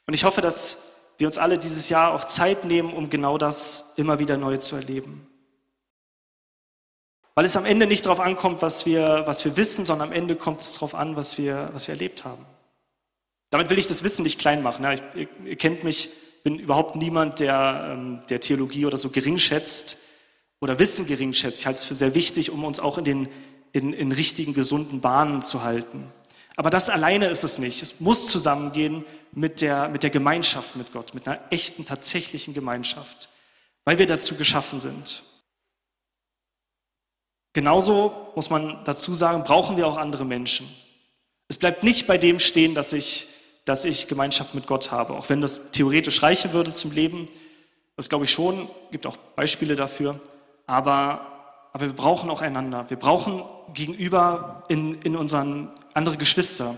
Und 0.08 0.15
ich 0.15 0.24
hoffe, 0.24 0.41
dass 0.41 0.79
wir 1.17 1.27
uns 1.27 1.38
alle 1.38 1.58
dieses 1.58 1.89
Jahr 1.89 2.13
auch 2.13 2.24
Zeit 2.24 2.65
nehmen, 2.65 2.94
um 2.94 3.10
genau 3.10 3.38
das 3.38 3.94
immer 3.96 4.17
wieder 4.17 4.38
neu 4.38 4.58
zu 4.58 4.75
erleben. 4.75 5.27
Weil 7.36 7.46
es 7.46 7.58
am 7.58 7.65
Ende 7.65 7.86
nicht 7.86 8.06
darauf 8.06 8.20
ankommt, 8.20 8.62
was 8.62 8.86
wir, 8.86 9.24
was 9.25 9.46
wir 9.46 9.58
wissen, 9.58 9.86
sondern 9.86 10.10
am 10.10 10.13
Ende 10.13 10.36
kommt 10.36 10.62
es 10.62 10.74
darauf 10.74 10.96
an, 10.96 11.15
was 11.15 11.38
wir, 11.38 11.70
was 11.74 11.88
wir 11.88 11.94
erlebt 11.94 12.24
haben. 12.24 12.46
Damit 13.51 13.70
will 13.70 13.77
ich 13.77 13.88
das 13.88 14.04
Wissen 14.04 14.24
nicht 14.24 14.39
klein 14.39 14.63
machen. 14.63 14.84
Ja, 14.84 14.94
ich, 14.94 15.01
ihr, 15.15 15.27
ihr, 15.46 15.56
kennt 15.58 15.84
mich, 15.84 16.10
bin 16.44 16.58
überhaupt 16.60 16.96
niemand, 16.96 17.39
der, 17.39 17.89
ähm, 17.92 18.22
der 18.30 18.39
Theologie 18.39 18.86
oder 18.86 18.98
so 18.98 19.10
gering 19.10 19.38
schätzt 19.38 19.98
oder 20.62 20.80
Wissen 20.80 21.06
gering 21.06 21.34
schätzt. 21.34 21.60
Ich 21.60 21.65
halte 21.65 21.80
es 21.80 21.86
für 21.86 21.96
sehr 21.96 22.15
wichtig, 22.15 22.51
um 22.51 22.63
uns 22.63 22.80
auch 22.80 22.98
in 22.98 23.04
den 23.04 23.30
in, 23.75 23.92
in 23.92 24.13
richtigen, 24.13 24.54
gesunden 24.54 25.01
Bahnen 25.01 25.42
zu 25.42 25.63
halten. 25.63 26.10
Aber 26.56 26.70
das 26.70 26.89
alleine 26.89 27.27
ist 27.27 27.44
es 27.44 27.60
nicht. 27.60 27.84
Es 27.84 28.00
muss 28.00 28.27
zusammengehen 28.27 29.04
mit 29.34 29.60
der, 29.60 29.89
mit 29.89 30.01
der 30.01 30.10
Gemeinschaft 30.10 30.77
mit 30.77 30.94
Gott, 30.94 31.13
mit 31.13 31.27
einer 31.27 31.42
echten, 31.50 31.84
tatsächlichen 31.84 32.54
Gemeinschaft, 32.54 33.27
weil 33.84 33.98
wir 33.98 34.06
dazu 34.06 34.36
geschaffen 34.36 34.80
sind. 34.80 35.24
Genauso 37.56 38.14
muss 38.36 38.52
man 38.52 38.84
dazu 38.84 39.16
sagen, 39.16 39.44
brauchen 39.44 39.78
wir 39.78 39.88
auch 39.88 39.98
andere 39.98 40.26
Menschen. 40.26 40.70
Es 41.48 41.58
bleibt 41.58 41.84
nicht 41.84 42.06
bei 42.06 42.20
dem 42.20 42.38
stehen, 42.38 42.76
dass 42.76 42.94
ich 42.94 43.28
dass 43.66 43.84
ich 43.84 44.08
Gemeinschaft 44.08 44.54
mit 44.54 44.68
Gott 44.68 44.92
habe. 44.92 45.16
Auch 45.16 45.30
wenn 45.30 45.42
das 45.42 45.72
theoretisch 45.72 46.22
reichen 46.22 46.54
würde 46.54 46.72
zum 46.72 46.92
Leben, 46.92 47.28
das 47.98 48.10
glaube 48.10 48.26
ich 48.26 48.32
schon, 48.32 48.70
gibt 48.92 49.08
auch 49.08 49.18
Beispiele 49.36 49.76
dafür. 49.76 50.20
Aber, 50.68 51.70
aber 51.74 51.88
wir 51.88 51.94
brauchen 51.94 52.30
auch 52.30 52.42
einander. 52.42 52.90
Wir 52.90 52.98
brauchen 52.98 53.44
gegenüber 53.74 54.64
in, 54.70 55.02
in 55.02 55.16
unseren 55.16 55.72
andere 55.94 56.18
Geschwister, 56.18 56.76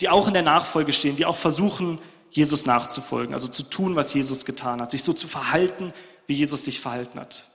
die 0.00 0.08
auch 0.08 0.26
in 0.26 0.34
der 0.34 0.42
Nachfolge 0.42 0.92
stehen, 0.92 1.16
die 1.16 1.24
auch 1.24 1.36
versuchen, 1.36 2.00
Jesus 2.30 2.66
nachzufolgen, 2.66 3.32
also 3.32 3.46
zu 3.46 3.62
tun, 3.62 3.94
was 3.94 4.12
Jesus 4.12 4.44
getan 4.44 4.80
hat, 4.80 4.90
sich 4.90 5.04
so 5.04 5.12
zu 5.12 5.28
verhalten, 5.28 5.92
wie 6.26 6.34
Jesus 6.34 6.64
sich 6.64 6.80
verhalten 6.80 7.20
hat, 7.20 7.46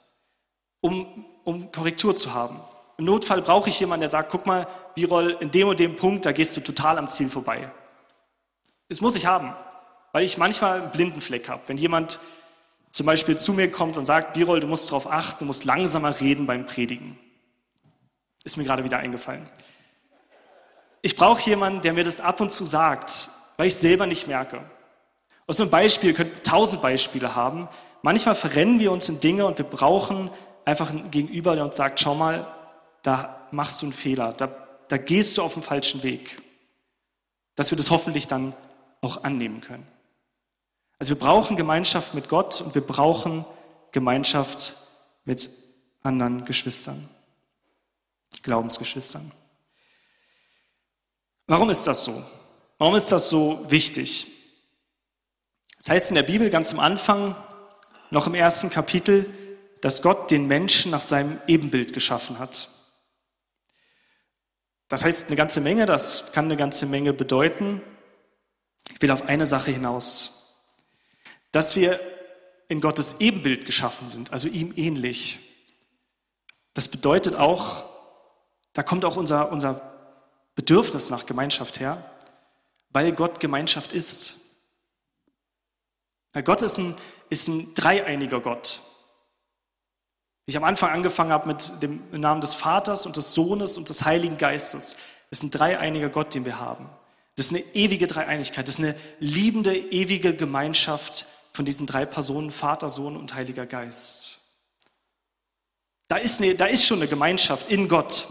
um, 0.80 1.26
um 1.50 1.72
Korrektur 1.72 2.16
zu 2.16 2.34
haben. 2.34 2.60
Im 2.98 3.06
Notfall 3.06 3.42
brauche 3.42 3.70
ich 3.70 3.80
jemanden, 3.80 4.02
der 4.02 4.10
sagt, 4.10 4.32
guck 4.32 4.46
mal, 4.46 4.68
Birol, 4.94 5.36
in 5.40 5.52
dem 5.52 5.68
und 5.68 5.80
dem 5.80 5.96
Punkt, 5.96 6.26
da 6.26 6.32
gehst 6.32 6.56
du 6.56 6.62
total 6.62 6.98
am 7.00 7.10
Ziel 7.10 7.28
vorbei. 7.28 7.72
Das 8.88 9.02
muss 9.02 9.16
ich 9.16 9.26
haben, 9.26 9.54
weil 10.12 10.24
ich 10.24 10.38
manchmal 10.38 10.82
einen 10.82 10.92
blinden 10.92 11.22
Fleck 11.22 11.50
habe. 11.50 11.62
Wenn 11.68 11.78
jemand 11.78 12.20
zum 12.92 13.06
Beispiel 13.06 13.38
zu 13.38 13.54
mir 13.54 13.72
kommt 13.72 13.98
und 13.98 14.06
sagt, 14.06 14.34
Birol, 14.34 14.60
du 14.60 14.68
musst 14.68 14.90
darauf 14.90 15.12
achten, 15.12 15.40
du 15.40 15.46
musst 15.46 15.66
langsamer 15.66 16.20
reden 16.20 16.46
beim 16.46 16.66
Predigen. 16.66 17.18
Ist 18.44 18.58
mir 18.58 18.64
gerade 18.64 18.84
wieder 18.84 18.98
eingefallen. 18.98 19.50
Ich 21.02 21.16
brauche 21.16 21.42
jemanden, 21.50 21.82
der 21.82 21.94
mir 21.94 22.04
das 22.04 22.20
ab 22.20 22.42
und 22.42 22.52
zu 22.52 22.64
sagt, 22.64 23.30
weil 23.58 23.68
ich 23.68 23.76
selber 23.76 24.06
nicht 24.06 24.28
merke. 24.28 24.62
Aus 25.48 25.60
einem 25.60 25.70
Beispiel, 25.70 26.14
könnten 26.14 26.44
tausend 26.44 26.82
Beispiele 26.82 27.36
haben. 27.36 27.70
Manchmal 28.02 28.36
verrennen 28.36 28.80
wir 28.80 28.92
uns 28.92 29.10
in 29.10 29.20
Dinge 29.20 29.46
und 29.46 29.58
wir 29.58 29.66
brauchen 29.66 30.30
einfach 30.66 30.90
einen 30.90 31.12
Gegenüber, 31.12 31.56
der 31.56 31.66
uns 31.66 31.76
sagt, 31.76 32.00
schau 32.00 32.16
mal, 32.16 32.48
da 33.02 33.48
machst 33.52 33.82
du 33.82 33.88
einen 33.88 33.94
Fehler, 33.94 34.34
da, 34.34 34.48
da 34.88 34.98
gehst 34.98 35.38
du 35.38 35.42
auf 35.42 35.54
den 35.54 35.64
falschen 35.64 36.04
Weg. 36.04 36.42
Dass 37.56 37.72
wir 37.72 37.78
das 37.78 37.92
hoffentlich 37.92 38.28
dann 38.28 38.54
auch 39.02 39.24
annehmen 39.24 39.62
können. 39.62 39.88
Also 40.98 41.16
wir 41.16 41.20
brauchen 41.20 41.56
Gemeinschaft 41.56 42.14
mit 42.14 42.28
Gott 42.28 42.62
und 42.62 42.76
wir 42.76 42.86
brauchen 42.86 43.46
Gemeinschaft 43.92 44.76
mit 45.24 45.50
anderen 46.04 46.46
Geschwistern, 46.46 47.10
Glaubensgeschwistern. 48.44 49.32
Warum 51.48 51.70
ist 51.70 51.86
das 51.88 52.06
so? 52.06 52.24
Warum 52.78 52.96
ist 52.96 53.12
das 53.12 53.30
so 53.30 53.66
wichtig? 53.70 54.28
Das 55.78 55.90
heißt 55.90 56.12
in 56.12 56.16
der 56.16 56.24
Bibel 56.24 56.50
ganz 56.50 56.74
am 56.74 56.80
Anfang, 56.80 57.36
noch 58.12 58.28
im 58.28 58.36
ersten 58.36 58.70
Kapitel, 58.70 59.34
dass 59.82 60.02
Gott 60.02 60.32
den 60.32 60.48
Menschen 60.48 60.92
nach 60.92 61.02
seinem 61.02 61.40
Ebenbild 61.48 61.94
geschaffen 61.94 62.40
hat. 62.40 62.70
Das 64.90 65.04
heißt 65.04 65.28
eine 65.28 65.36
ganze 65.36 65.62
Menge, 65.62 65.86
das 65.86 66.32
kann 66.32 66.46
eine 66.46 66.58
ganze 66.58 66.86
Menge 66.86 67.14
bedeuten. 67.14 67.82
Ich 68.94 69.02
will 69.02 69.12
auf 69.12 69.22
eine 69.24 69.46
Sache 69.46 69.72
hinaus, 69.72 70.64
dass 71.52 71.76
wir 71.76 72.00
in 72.68 72.82
Gottes 72.82 73.16
Ebenbild 73.20 73.66
geschaffen 73.66 74.08
sind, 74.08 74.34
also 74.34 74.48
ihm 74.48 74.74
ähnlich. 74.76 75.40
Das 76.74 76.88
bedeutet 76.88 77.36
auch, 77.36 77.84
da 78.74 78.84
kommt 78.84 79.06
auch 79.06 79.16
unser, 79.16 79.52
unser 79.52 79.82
Bedürfnis 80.56 81.10
nach 81.10 81.26
Gemeinschaft 81.26 81.80
her, 81.80 82.04
weil 82.90 83.12
Gott 83.12 83.40
Gemeinschaft 83.40 83.94
ist. 83.94 84.38
Weil 86.34 86.44
Gott 86.44 86.62
ist 86.62 86.78
ein, 86.78 86.96
ist 87.30 87.48
ein 87.48 87.74
dreieiniger 87.74 88.40
Gott. 88.40 88.82
Wie 90.50 90.52
ich 90.52 90.58
am 90.58 90.64
Anfang 90.64 90.90
angefangen 90.90 91.32
habe 91.32 91.48
mit 91.48 91.74
dem 91.84 92.02
Namen 92.10 92.42
des 92.42 92.56
Vaters 92.56 93.06
und 93.06 93.16
des 93.18 93.36
Sohnes 93.36 93.78
und 93.78 93.88
des 93.88 94.04
Heiligen 94.04 94.40
Geistes, 94.40 94.98
ist 95.30 95.44
ein 95.44 95.52
dreieiniger 95.52 96.10
Gott, 96.10 96.34
den 96.34 96.44
wir 96.44 96.58
haben. 96.60 96.90
Das 97.36 97.46
ist 97.46 97.52
eine 97.52 97.64
ewige 97.76 98.08
Dreieinigkeit, 98.08 98.68
das 98.68 98.80
ist 98.80 98.84
eine 98.84 98.96
liebende, 99.20 99.78
ewige 99.78 100.34
Gemeinschaft 100.34 101.28
von 101.54 101.66
diesen 101.66 101.86
drei 101.86 102.04
Personen, 102.08 102.50
Vater, 102.50 102.90
Sohn 102.90 103.16
und 103.16 103.36
Heiliger 103.36 103.68
Geist. 103.68 104.40
Da 106.08 106.16
ist, 106.18 106.42
eine, 106.42 106.56
da 106.56 106.66
ist 106.66 106.84
schon 106.84 106.98
eine 106.98 107.08
Gemeinschaft 107.08 107.70
in 107.70 107.88
Gott. 107.88 108.26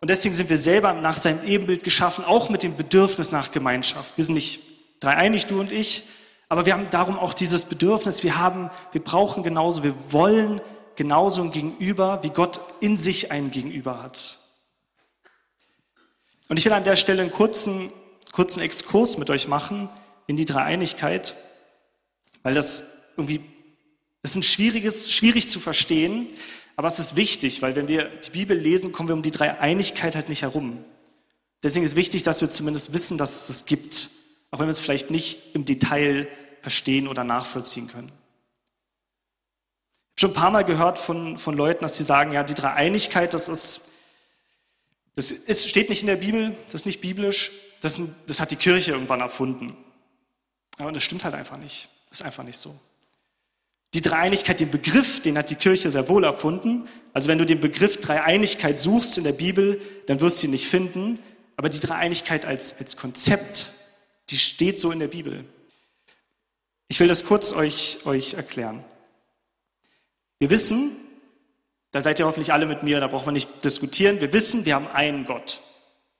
Und 0.00 0.08
deswegen 0.08 0.36
sind 0.36 0.48
wir 0.48 0.58
selber 0.58 0.92
nach 0.92 1.16
seinem 1.16 1.44
Ebenbild 1.44 1.82
geschaffen, 1.82 2.24
auch 2.24 2.48
mit 2.48 2.62
dem 2.62 2.76
Bedürfnis 2.76 3.32
nach 3.32 3.50
Gemeinschaft. 3.50 4.12
Wir 4.14 4.24
sind 4.24 4.34
nicht 4.34 4.60
dreieinig, 5.00 5.46
du 5.46 5.58
und 5.58 5.72
ich, 5.72 6.04
aber 6.48 6.64
wir 6.64 6.74
haben 6.74 6.90
darum 6.90 7.18
auch 7.18 7.34
dieses 7.34 7.64
Bedürfnis, 7.64 8.22
wir 8.22 8.38
haben, 8.38 8.70
wir 8.92 9.02
brauchen 9.02 9.42
genauso, 9.42 9.82
wir 9.82 9.94
wollen 10.10 10.60
genauso 10.96 11.42
ein 11.42 11.52
Gegenüber, 11.52 12.22
wie 12.22 12.30
Gott 12.30 12.60
in 12.80 12.98
sich 12.98 13.30
ein 13.30 13.50
Gegenüber 13.50 14.02
hat. 14.02 14.38
Und 16.48 16.58
ich 16.58 16.64
will 16.64 16.72
an 16.72 16.84
der 16.84 16.96
Stelle 16.96 17.22
einen 17.22 17.30
kurzen, 17.30 17.90
kurzen 18.32 18.60
Exkurs 18.60 19.18
mit 19.18 19.30
euch 19.30 19.48
machen 19.48 19.88
in 20.26 20.36
die 20.36 20.44
Dreieinigkeit, 20.44 21.36
weil 22.42 22.54
das 22.54 22.84
irgendwie, 23.16 23.40
das 24.22 24.32
ist 24.32 24.36
ein 24.36 24.42
schwieriges, 24.42 25.12
schwierig 25.12 25.48
zu 25.48 25.60
verstehen, 25.60 26.28
aber 26.76 26.88
es 26.88 26.98
ist 26.98 27.16
wichtig, 27.16 27.62
weil 27.62 27.74
wenn 27.74 27.88
wir 27.88 28.04
die 28.04 28.30
Bibel 28.30 28.56
lesen, 28.56 28.92
kommen 28.92 29.08
wir 29.08 29.14
um 29.14 29.22
die 29.22 29.30
Dreieinigkeit 29.30 30.14
halt 30.14 30.28
nicht 30.28 30.42
herum. 30.42 30.84
Deswegen 31.62 31.84
ist 31.84 31.96
wichtig, 31.96 32.22
dass 32.22 32.42
wir 32.42 32.50
zumindest 32.50 32.92
wissen, 32.92 33.18
dass 33.18 33.42
es 33.42 33.46
das 33.48 33.64
gibt, 33.64 34.10
auch 34.50 34.58
wenn 34.58 34.66
wir 34.66 34.70
es 34.70 34.80
vielleicht 34.80 35.10
nicht 35.10 35.54
im 35.54 35.64
Detail 35.64 36.28
verstehen 36.60 37.08
oder 37.08 37.24
nachvollziehen 37.24 37.88
können. 37.88 38.12
Schon 40.18 40.30
ein 40.30 40.34
paar 40.34 40.50
Mal 40.50 40.64
gehört 40.64 40.98
von, 40.98 41.36
von 41.36 41.54
Leuten, 41.54 41.84
dass 41.84 41.98
sie 41.98 42.04
sagen, 42.04 42.32
ja, 42.32 42.42
die 42.42 42.54
Dreieinigkeit, 42.54 43.34
das 43.34 43.48
ist, 43.48 43.92
das 45.14 45.30
ist, 45.30 45.68
steht 45.68 45.90
nicht 45.90 46.00
in 46.00 46.06
der 46.06 46.16
Bibel, 46.16 46.56
das 46.66 46.82
ist 46.82 46.86
nicht 46.86 47.02
biblisch, 47.02 47.52
das, 47.82 48.00
das 48.26 48.40
hat 48.40 48.50
die 48.50 48.56
Kirche 48.56 48.92
irgendwann 48.92 49.20
erfunden. 49.20 49.76
Aber 50.78 50.92
das 50.92 51.02
stimmt 51.02 51.24
halt 51.24 51.34
einfach 51.34 51.58
nicht. 51.58 51.88
Das 52.08 52.20
ist 52.20 52.26
einfach 52.26 52.44
nicht 52.44 52.58
so. 52.58 52.74
Die 53.94 54.00
Dreieinigkeit, 54.00 54.60
den 54.60 54.70
Begriff, 54.70 55.20
den 55.20 55.38
hat 55.38 55.50
die 55.50 55.54
Kirche 55.54 55.90
sehr 55.90 56.08
wohl 56.08 56.24
erfunden. 56.24 56.88
Also 57.12 57.28
wenn 57.28 57.38
du 57.38 57.46
den 57.46 57.60
Begriff 57.60 57.98
Dreieinigkeit 57.98 58.78
suchst 58.78 59.16
in 59.18 59.24
der 59.24 59.32
Bibel, 59.32 59.80
dann 60.06 60.20
wirst 60.20 60.42
du 60.42 60.46
ihn 60.46 60.50
nicht 60.50 60.66
finden. 60.66 61.18
Aber 61.56 61.68
die 61.68 61.80
Dreieinigkeit 61.80 62.44
als, 62.44 62.78
als 62.78 62.96
Konzept, 62.96 63.72
die 64.30 64.38
steht 64.38 64.80
so 64.80 64.90
in 64.90 64.98
der 64.98 65.08
Bibel. 65.08 65.44
Ich 66.88 67.00
will 67.00 67.08
das 67.08 67.24
kurz 67.24 67.52
euch, 67.52 68.00
euch 68.04 68.34
erklären. 68.34 68.84
Wir 70.38 70.50
wissen, 70.50 70.96
da 71.92 72.02
seid 72.02 72.18
ihr 72.18 72.26
hoffentlich 72.26 72.52
alle 72.52 72.66
mit 72.66 72.82
mir, 72.82 73.00
da 73.00 73.06
brauchen 73.06 73.26
wir 73.26 73.32
nicht 73.32 73.64
diskutieren, 73.64 74.20
wir 74.20 74.32
wissen, 74.32 74.64
wir 74.64 74.74
haben 74.74 74.88
einen 74.88 75.24
Gott. 75.24 75.60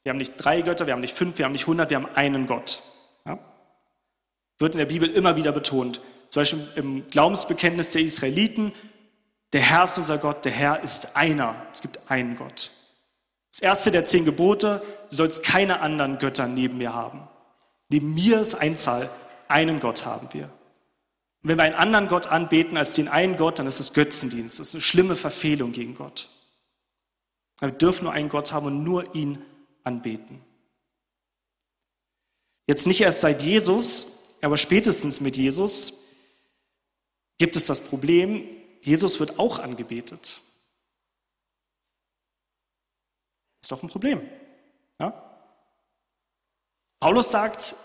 Wir 0.03 0.11
haben 0.11 0.19
nicht 0.19 0.35
drei 0.37 0.63
Götter, 0.63 0.87
wir 0.87 0.93
haben 0.93 1.01
nicht 1.01 1.17
fünf, 1.17 1.39
wir 1.39 1.45
haben 1.45 1.53
nicht 1.53 1.67
hundert, 1.67 1.91
wir 1.91 1.97
haben 1.97 2.09
einen 2.15 2.47
Gott. 2.47 2.83
Ja? 3.25 3.39
Wird 4.59 4.75
in 4.75 4.79
der 4.79 4.87
Bibel 4.87 5.11
immer 5.11 5.37
wieder 5.37 5.53
betont. 5.53 6.01
Zum 6.31 6.41
Beispiel 6.41 6.69
im 6.77 7.11
Glaubensbekenntnis 7.11 7.93
der 7.93 8.03
Israeliten, 8.03 8.73
der 9.53 9.61
Herr 9.61 9.85
ist 9.85 9.99
unser 9.99 10.19
Gott, 10.19 10.45
der 10.45 10.53
Herr 10.53 10.83
ist 10.83 11.17
einer. 11.17 11.55
Es 11.73 11.83
gibt 11.83 11.99
einen 12.09 12.37
Gott. 12.37 12.71
Das 13.51 13.61
erste 13.61 13.91
der 13.91 14.05
zehn 14.05 14.25
Gebote, 14.25 14.83
du 15.11 15.17
sollst 15.17 15.43
keine 15.43 15.81
anderen 15.81 16.19
Götter 16.19 16.47
neben 16.47 16.79
mir 16.79 16.95
haben. 16.95 17.29
Neben 17.89 18.15
mir 18.15 18.41
ist 18.41 18.55
Einzahl, 18.55 19.09
einen 19.49 19.81
Gott 19.81 20.05
haben 20.05 20.29
wir. 20.33 20.51
Und 21.47 21.51
wenn 21.51 21.59
wir 21.59 21.63
einen 21.63 21.77
anderen 21.77 22.09
Gott 22.09 22.27
anbeten 22.27 22.77
als 22.77 22.95
den 22.95 23.07
einen 23.07 23.37
Gott, 23.37 23.61
dann 23.61 23.69
ist 23.69 23.79
es 23.79 23.93
Götzendienst. 23.93 24.59
Das 24.59 24.71
ist 24.71 24.75
eine 24.75 24.83
schlimme 24.83 25.15
Verfehlung 25.15 25.71
gegen 25.71 25.95
Gott. 25.95 26.29
Wir 27.61 27.71
dürfen 27.71 28.03
nur 28.03 28.13
einen 28.13 28.29
Gott 28.29 28.51
haben 28.51 28.67
und 28.67 28.83
nur 28.83 29.15
ihn 29.15 29.41
anbeten. 29.85 30.45
Jetzt 32.67 32.89
nicht 32.89 33.01
erst 33.01 33.21
seit 33.21 33.45
Jesus, 33.45 34.35
aber 34.43 34.57
spätestens 34.57 35.21
mit 35.21 35.37
Jesus 35.37 36.09
gibt 37.39 37.55
es 37.55 37.65
das 37.65 37.79
Problem, 37.79 38.45
Jesus 38.83 39.21
wird 39.21 39.39
auch 39.39 39.61
angebetet. 39.61 40.41
Ist 43.63 43.71
doch 43.71 43.85
ein 43.85 43.89
Problem. 43.89 44.21
Ja? 44.99 45.13
Paulus 46.99 47.31
sagt, 47.31 47.77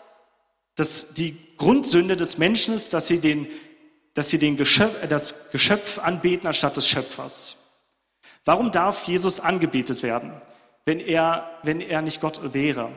dass 0.82 1.14
die 1.14 1.38
Grundsünde 1.58 2.18
des 2.18 2.40
Menschen 2.40 2.74
ist, 2.74 2.96
dass 2.96 3.08
sie, 3.08 3.20
den, 3.20 3.46
dass 4.16 4.32
sie 4.32 4.40
den 4.40 4.58
Geschöpf, 4.58 5.08
das 5.08 5.52
Geschöpf 5.52 6.00
anbeten 6.00 6.48
anstatt 6.48 6.76
des 6.76 6.88
Schöpfers. 6.88 7.84
Warum 8.46 8.72
darf 8.72 9.04
Jesus 9.04 9.40
angebetet 9.40 10.02
werden, 10.02 10.34
wenn 10.86 11.00
er, 11.00 11.60
wenn 11.62 11.82
er 11.82 12.02
nicht 12.02 12.20
Gott 12.20 12.56
wäre? 12.56 12.92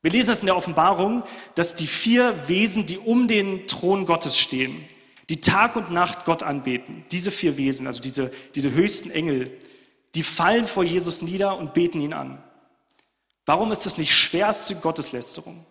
Wir 0.00 0.12
lesen 0.12 0.30
es 0.30 0.40
in 0.40 0.46
der 0.46 0.56
Offenbarung, 0.56 1.24
dass 1.56 1.74
die 1.74 1.86
vier 1.86 2.48
Wesen, 2.48 2.86
die 2.86 2.96
um 2.96 3.28
den 3.28 3.66
Thron 3.66 4.06
Gottes 4.06 4.38
stehen, 4.38 4.82
die 5.28 5.42
Tag 5.42 5.76
und 5.76 5.90
Nacht 5.90 6.24
Gott 6.24 6.42
anbeten, 6.42 7.04
diese 7.12 7.30
vier 7.30 7.58
Wesen, 7.58 7.86
also 7.86 8.00
diese, 8.00 8.32
diese 8.54 8.72
höchsten 8.72 9.10
Engel, 9.10 9.60
die 10.14 10.22
fallen 10.22 10.64
vor 10.64 10.84
Jesus 10.84 11.20
nieder 11.20 11.58
und 11.58 11.74
beten 11.74 12.00
ihn 12.00 12.14
an. 12.14 12.42
Warum 13.44 13.72
ist 13.72 13.84
das 13.84 13.98
nicht 13.98 14.14
schwerste 14.14 14.76
Gotteslästerung? 14.76 15.66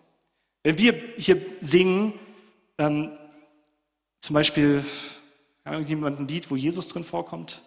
Wenn 0.62 0.78
wir 0.78 0.94
hier 1.16 1.40
singen, 1.60 2.14
ähm, 2.78 3.10
zum 4.20 4.34
Beispiel, 4.34 4.84
irgendjemand 5.64 6.20
ein 6.20 6.28
Lied, 6.28 6.50
wo 6.50 6.56
Jesus 6.56 6.88
drin 6.88 7.04
vorkommt? 7.04 7.62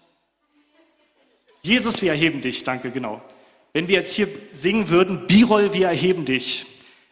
Jesus, 1.61 2.01
wir 2.01 2.11
erheben 2.11 2.41
dich, 2.41 2.63
danke, 2.63 2.91
genau. 2.91 3.21
Wenn 3.73 3.87
wir 3.87 3.95
jetzt 3.95 4.13
hier 4.13 4.27
singen 4.51 4.89
würden, 4.89 5.27
Birol, 5.27 5.73
wir 5.73 5.87
erheben 5.87 6.25
dich. 6.25 6.65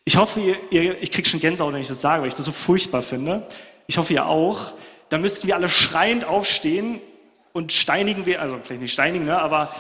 Ich 0.05 0.17
hoffe, 0.17 0.39
ihr, 0.39 0.57
ihr, 0.71 1.01
ich 1.01 1.11
kriege 1.11 1.27
schon 1.27 1.39
Gänsehaut, 1.39 1.73
wenn 1.73 1.81
ich 1.81 1.87
das 1.87 2.01
sage, 2.01 2.21
weil 2.21 2.29
ich 2.29 2.35
das 2.35 2.45
so 2.45 2.51
furchtbar 2.51 3.03
finde 3.03 3.47
ich 3.87 3.97
hoffe 3.97 4.13
ihr 4.13 4.25
auch, 4.25 4.73
dann 5.09 5.21
müssten 5.21 5.47
wir 5.47 5.55
alle 5.55 5.69
schreiend 5.69 6.25
aufstehen 6.25 6.99
und 7.51 7.71
steinigen 7.71 8.25
wir, 8.25 8.41
also 8.41 8.59
vielleicht 8.61 8.81
nicht 8.81 8.93
steinigen, 8.93 9.25
ne, 9.25 9.39
aber 9.39 9.73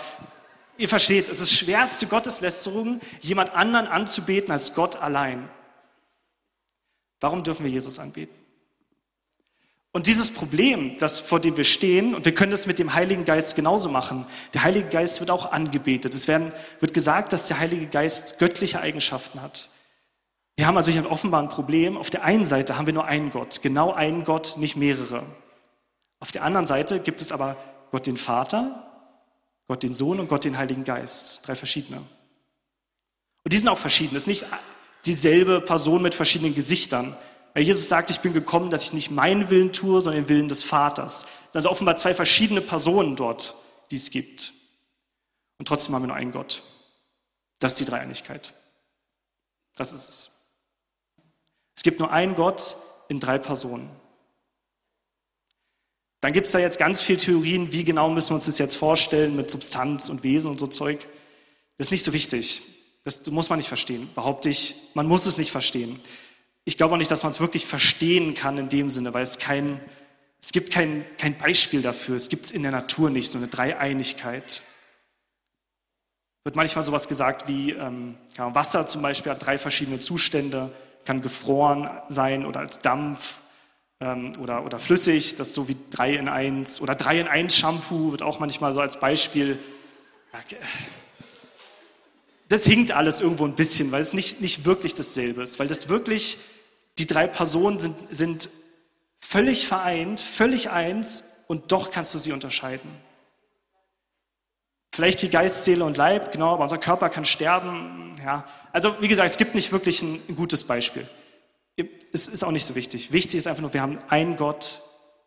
ihr 0.77 0.89
versteht, 0.89 1.29
es 1.29 1.41
ist 1.41 1.53
schwerste 1.53 2.07
Gotteslästerung, 2.07 2.99
jemand 3.21 3.55
anderen 3.55 3.87
anzubeten 3.87 4.51
als 4.51 4.73
Gott 4.73 4.97
allein. 4.97 5.49
Warum 7.23 7.41
dürfen 7.41 7.63
wir 7.63 7.71
Jesus 7.71 7.99
anbeten? 7.99 8.35
Und 9.93 10.07
dieses 10.07 10.29
Problem, 10.29 10.97
das, 10.97 11.21
vor 11.21 11.39
dem 11.39 11.55
wir 11.55 11.63
stehen, 11.63 12.15
und 12.15 12.25
wir 12.25 12.35
können 12.35 12.51
das 12.51 12.67
mit 12.67 12.79
dem 12.79 12.93
Heiligen 12.95 13.23
Geist 13.23 13.55
genauso 13.55 13.87
machen. 13.87 14.25
Der 14.53 14.63
Heilige 14.63 14.89
Geist 14.89 15.21
wird 15.21 15.31
auch 15.31 15.53
angebetet. 15.53 16.13
Es 16.13 16.27
werden, 16.27 16.51
wird 16.81 16.93
gesagt, 16.93 17.31
dass 17.31 17.47
der 17.47 17.59
Heilige 17.59 17.87
Geist 17.87 18.39
göttliche 18.39 18.81
Eigenschaften 18.81 19.41
hat. 19.41 19.69
Wir 20.57 20.67
haben 20.67 20.75
also 20.75 20.91
hier 20.91 21.09
offenbar 21.09 21.41
ein 21.41 21.47
Problem. 21.47 21.95
Auf 21.95 22.09
der 22.09 22.25
einen 22.25 22.45
Seite 22.45 22.77
haben 22.77 22.87
wir 22.87 22.93
nur 22.93 23.05
einen 23.05 23.31
Gott, 23.31 23.61
genau 23.61 23.93
einen 23.93 24.25
Gott, 24.25 24.57
nicht 24.57 24.75
mehrere. 24.75 25.25
Auf 26.19 26.33
der 26.33 26.43
anderen 26.43 26.67
Seite 26.67 26.99
gibt 26.99 27.21
es 27.21 27.31
aber 27.31 27.55
Gott 27.91 28.05
den 28.05 28.17
Vater, 28.17 28.85
Gott 29.69 29.81
den 29.81 29.93
Sohn 29.93 30.19
und 30.19 30.27
Gott 30.27 30.43
den 30.43 30.57
Heiligen 30.57 30.83
Geist. 30.83 31.47
Drei 31.47 31.55
verschiedene. 31.55 31.99
Und 31.99 33.53
die 33.53 33.57
sind 33.57 33.69
auch 33.69 33.77
verschieden. 33.77 34.17
Es 34.17 34.23
ist 34.23 34.27
nicht 34.27 34.45
dieselbe 35.05 35.61
Person 35.61 36.01
mit 36.01 36.15
verschiedenen 36.15 36.55
Gesichtern. 36.55 37.15
Weil 37.53 37.63
Jesus 37.63 37.87
sagt, 37.87 38.09
ich 38.09 38.19
bin 38.19 38.33
gekommen, 38.33 38.69
dass 38.69 38.83
ich 38.83 38.93
nicht 38.93 39.11
meinen 39.11 39.49
Willen 39.49 39.71
tue, 39.71 40.01
sondern 40.01 40.23
den 40.23 40.29
Willen 40.29 40.49
des 40.49 40.63
Vaters. 40.63 41.23
Es 41.23 41.29
sind 41.51 41.55
also 41.55 41.69
offenbar 41.69 41.97
zwei 41.97 42.13
verschiedene 42.13 42.61
Personen 42.61 43.15
dort, 43.15 43.55
die 43.91 43.97
es 43.97 44.09
gibt. 44.09 44.53
Und 45.59 45.67
trotzdem 45.67 45.93
haben 45.93 46.03
wir 46.03 46.07
nur 46.07 46.15
einen 46.15 46.31
Gott. 46.31 46.63
Das 47.59 47.73
ist 47.73 47.79
die 47.79 47.85
Dreieinigkeit. 47.85 48.53
Das 49.75 49.93
ist 49.93 50.09
es. 50.09 50.31
Es 51.75 51.83
gibt 51.83 51.99
nur 51.99 52.11
einen 52.11 52.35
Gott 52.35 52.75
in 53.07 53.19
drei 53.19 53.37
Personen. 53.37 53.89
Dann 56.21 56.33
gibt 56.33 56.45
es 56.45 56.53
da 56.53 56.59
jetzt 56.59 56.79
ganz 56.79 57.01
viele 57.01 57.17
Theorien, 57.17 57.71
wie 57.71 57.83
genau 57.83 58.09
müssen 58.09 58.29
wir 58.29 58.35
uns 58.35 58.45
das 58.45 58.57
jetzt 58.57 58.77
vorstellen 58.77 59.35
mit 59.35 59.51
Substanz 59.51 60.09
und 60.09 60.23
Wesen 60.23 60.49
und 60.49 60.59
so 60.59 60.67
Zeug. 60.67 61.05
Das 61.77 61.87
ist 61.87 61.91
nicht 61.91 62.05
so 62.05 62.13
wichtig. 62.13 62.61
Das 63.03 63.29
muss 63.29 63.49
man 63.49 63.59
nicht 63.59 63.67
verstehen, 63.67 64.09
behaupte 64.15 64.49
ich. 64.49 64.75
Man 64.93 65.07
muss 65.07 65.25
es 65.25 65.37
nicht 65.37 65.51
verstehen. 65.51 65.99
Ich 66.65 66.77
glaube 66.77 66.93
auch 66.93 66.97
nicht, 66.97 67.11
dass 67.11 67.23
man 67.23 67.31
es 67.31 67.41
wirklich 67.41 67.65
verstehen 67.65 68.33
kann 68.35 68.57
in 68.57 68.69
dem 68.69 68.89
Sinne, 68.89 69.13
weil 69.13 69.23
es 69.23 69.39
kein, 69.39 69.81
es 70.41 70.53
gibt 70.53 70.71
kein, 70.71 71.05
kein 71.17 71.37
Beispiel 71.37 71.81
dafür. 71.81 72.15
Es 72.15 72.29
gibt 72.29 72.45
es 72.45 72.51
in 72.51 72.63
der 72.63 72.71
Natur 72.71 73.09
nicht, 73.09 73.29
so 73.29 73.37
eine 73.37 73.47
Dreieinigkeit. 73.47 74.63
Wird 76.45 76.55
manchmal 76.55 76.83
sowas 76.83 77.07
gesagt 77.07 77.47
wie 77.47 77.71
ähm, 77.71 78.15
ja, 78.37 78.53
Wasser 78.55 78.85
zum 78.85 79.01
Beispiel 79.01 79.31
hat 79.31 79.45
drei 79.45 79.57
verschiedene 79.57 79.99
Zustände, 79.99 80.71
kann 81.05 81.21
gefroren 81.21 81.89
sein 82.09 82.45
oder 82.45 82.61
als 82.61 82.79
Dampf 82.79 83.39
ähm, 83.99 84.33
oder, 84.39 84.65
oder 84.65 84.79
flüssig, 84.79 85.35
das 85.35 85.49
ist 85.49 85.53
so 85.53 85.67
wie 85.67 85.77
drei 85.89 86.15
in 86.15 86.27
eins 86.27 86.81
oder 86.81 86.95
drei 86.95 87.19
in 87.19 87.27
eins 87.27 87.55
Shampoo 87.55 88.11
wird 88.11 88.21
auch 88.21 88.39
manchmal 88.39 88.73
so 88.73 88.81
als 88.81 88.99
Beispiel. 88.99 89.57
Das 92.53 92.65
hinkt 92.65 92.91
alles 92.91 93.19
irgendwo 93.19 93.45
ein 93.45 93.55
bisschen, 93.55 93.91
weil 93.91 94.03
es 94.03 94.13
nicht, 94.13 94.39
nicht 94.39 94.63
wirklich 94.63 94.93
dasselbe 94.93 95.41
ist, 95.41 95.57
weil 95.57 95.67
das 95.67 95.89
wirklich, 95.89 96.37
die 96.99 97.07
drei 97.07 97.25
Personen 97.25 97.79
sind, 97.79 97.95
sind 98.11 98.47
völlig 99.19 99.65
vereint, 99.65 100.19
völlig 100.19 100.69
eins 100.69 101.23
und 101.47 101.71
doch 101.71 101.89
kannst 101.89 102.13
du 102.13 102.19
sie 102.19 102.31
unterscheiden. 102.31 102.91
Vielleicht 104.93 105.23
wie 105.23 105.29
Geist, 105.29 105.65
Seele 105.65 105.83
und 105.83 105.97
Leib, 105.97 106.31
genau, 106.31 106.53
aber 106.53 106.61
unser 106.61 106.77
Körper 106.77 107.09
kann 107.09 107.25
sterben. 107.25 108.13
Ja. 108.23 108.45
Also 108.71 109.01
wie 109.01 109.07
gesagt, 109.07 109.31
es 109.31 109.37
gibt 109.37 109.55
nicht 109.55 109.71
wirklich 109.71 110.03
ein, 110.03 110.21
ein 110.29 110.35
gutes 110.35 110.63
Beispiel. 110.63 111.07
Es 112.11 112.27
ist 112.27 112.43
auch 112.43 112.51
nicht 112.51 112.65
so 112.65 112.75
wichtig. 112.75 113.11
Wichtig 113.11 113.39
ist 113.39 113.47
einfach 113.47 113.63
nur, 113.63 113.73
wir 113.73 113.81
haben 113.81 113.97
einen 114.09 114.37
Gott. 114.37 114.79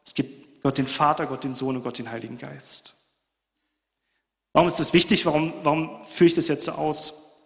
Es 0.07 0.15
gibt 0.15 0.63
Gott 0.63 0.79
den 0.79 0.87
Vater, 0.87 1.27
Gott 1.27 1.43
den 1.43 1.55
Sohn 1.55 1.75
und 1.75 1.83
Gott 1.83 1.99
den 1.99 2.09
Heiligen 2.09 2.39
Geist. 2.39 2.96
Warum 4.57 4.69
ist 4.69 4.81
das 4.81 4.95
wichtig? 4.95 5.27
Warum, 5.27 5.53
warum 5.65 6.03
führe 6.07 6.29
ich 6.29 6.35
das 6.35 6.49
jetzt 6.49 6.65
so 6.65 6.73
aus? 6.73 7.45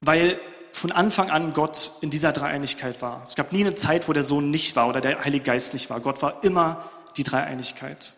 Weil 0.00 0.40
von 0.72 0.90
Anfang 0.90 1.28
an 1.28 1.52
Gott 1.52 1.90
in 2.00 2.08
dieser 2.08 2.32
Dreieinigkeit 2.32 3.02
war. 3.02 3.22
Es 3.22 3.34
gab 3.34 3.52
nie 3.52 3.60
eine 3.60 3.74
Zeit, 3.74 4.08
wo 4.08 4.14
der 4.14 4.22
Sohn 4.22 4.50
nicht 4.50 4.76
war 4.76 4.88
oder 4.88 5.02
der 5.02 5.22
Heilige 5.22 5.44
Geist 5.44 5.74
nicht 5.74 5.90
war. 5.90 6.00
Gott 6.00 6.22
war 6.22 6.42
immer 6.42 6.88
die 7.18 7.22
Dreieinigkeit. 7.22 8.14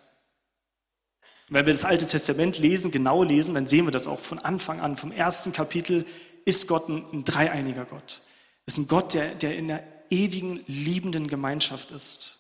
Wenn 1.49 1.67
wir 1.67 1.73
das 1.73 1.85
Alte 1.85 2.07
Testament 2.07 2.59
lesen, 2.59 2.93
genau 2.93 3.25
lesen, 3.25 3.57
dann 3.57 3.67
sehen 3.67 3.85
wir 3.85 3.91
das 3.91 4.07
auch 4.07 4.21
von 4.21 4.39
Anfang 4.39 4.81
an. 4.81 4.97
Vom 4.97 5.11
ersten 5.11 5.53
Kapitel 5.53 6.07
ist 6.45 6.69
Gott 6.69 6.89
ein, 6.89 7.05
ein 7.13 7.25
dreieiniger 7.25 7.85
Gott. 7.85 8.21
Ist 8.67 8.79
ein 8.79 8.87
Gott, 8.87 9.13
der, 9.13 9.35
der 9.35 9.57
in 9.57 9.67
der 9.67 9.83
ewigen, 10.09 10.63
liebenden 10.69 11.27
Gemeinschaft 11.27 11.91
ist. 11.91 12.39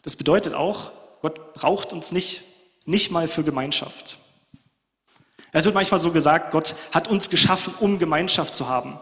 Das 0.00 0.16
bedeutet 0.16 0.54
auch, 0.54 0.90
Gott 1.20 1.52
braucht 1.52 1.92
uns 1.92 2.10
nicht, 2.10 2.44
nicht 2.84 3.10
mal 3.10 3.28
für 3.28 3.44
Gemeinschaft. 3.44 4.18
Es 5.52 5.64
wird 5.64 5.74
manchmal 5.74 6.00
so 6.00 6.10
gesagt, 6.10 6.50
Gott 6.50 6.74
hat 6.92 7.08
uns 7.08 7.30
geschaffen, 7.30 7.74
um 7.80 7.98
Gemeinschaft 7.98 8.54
zu 8.54 8.68
haben. 8.68 8.98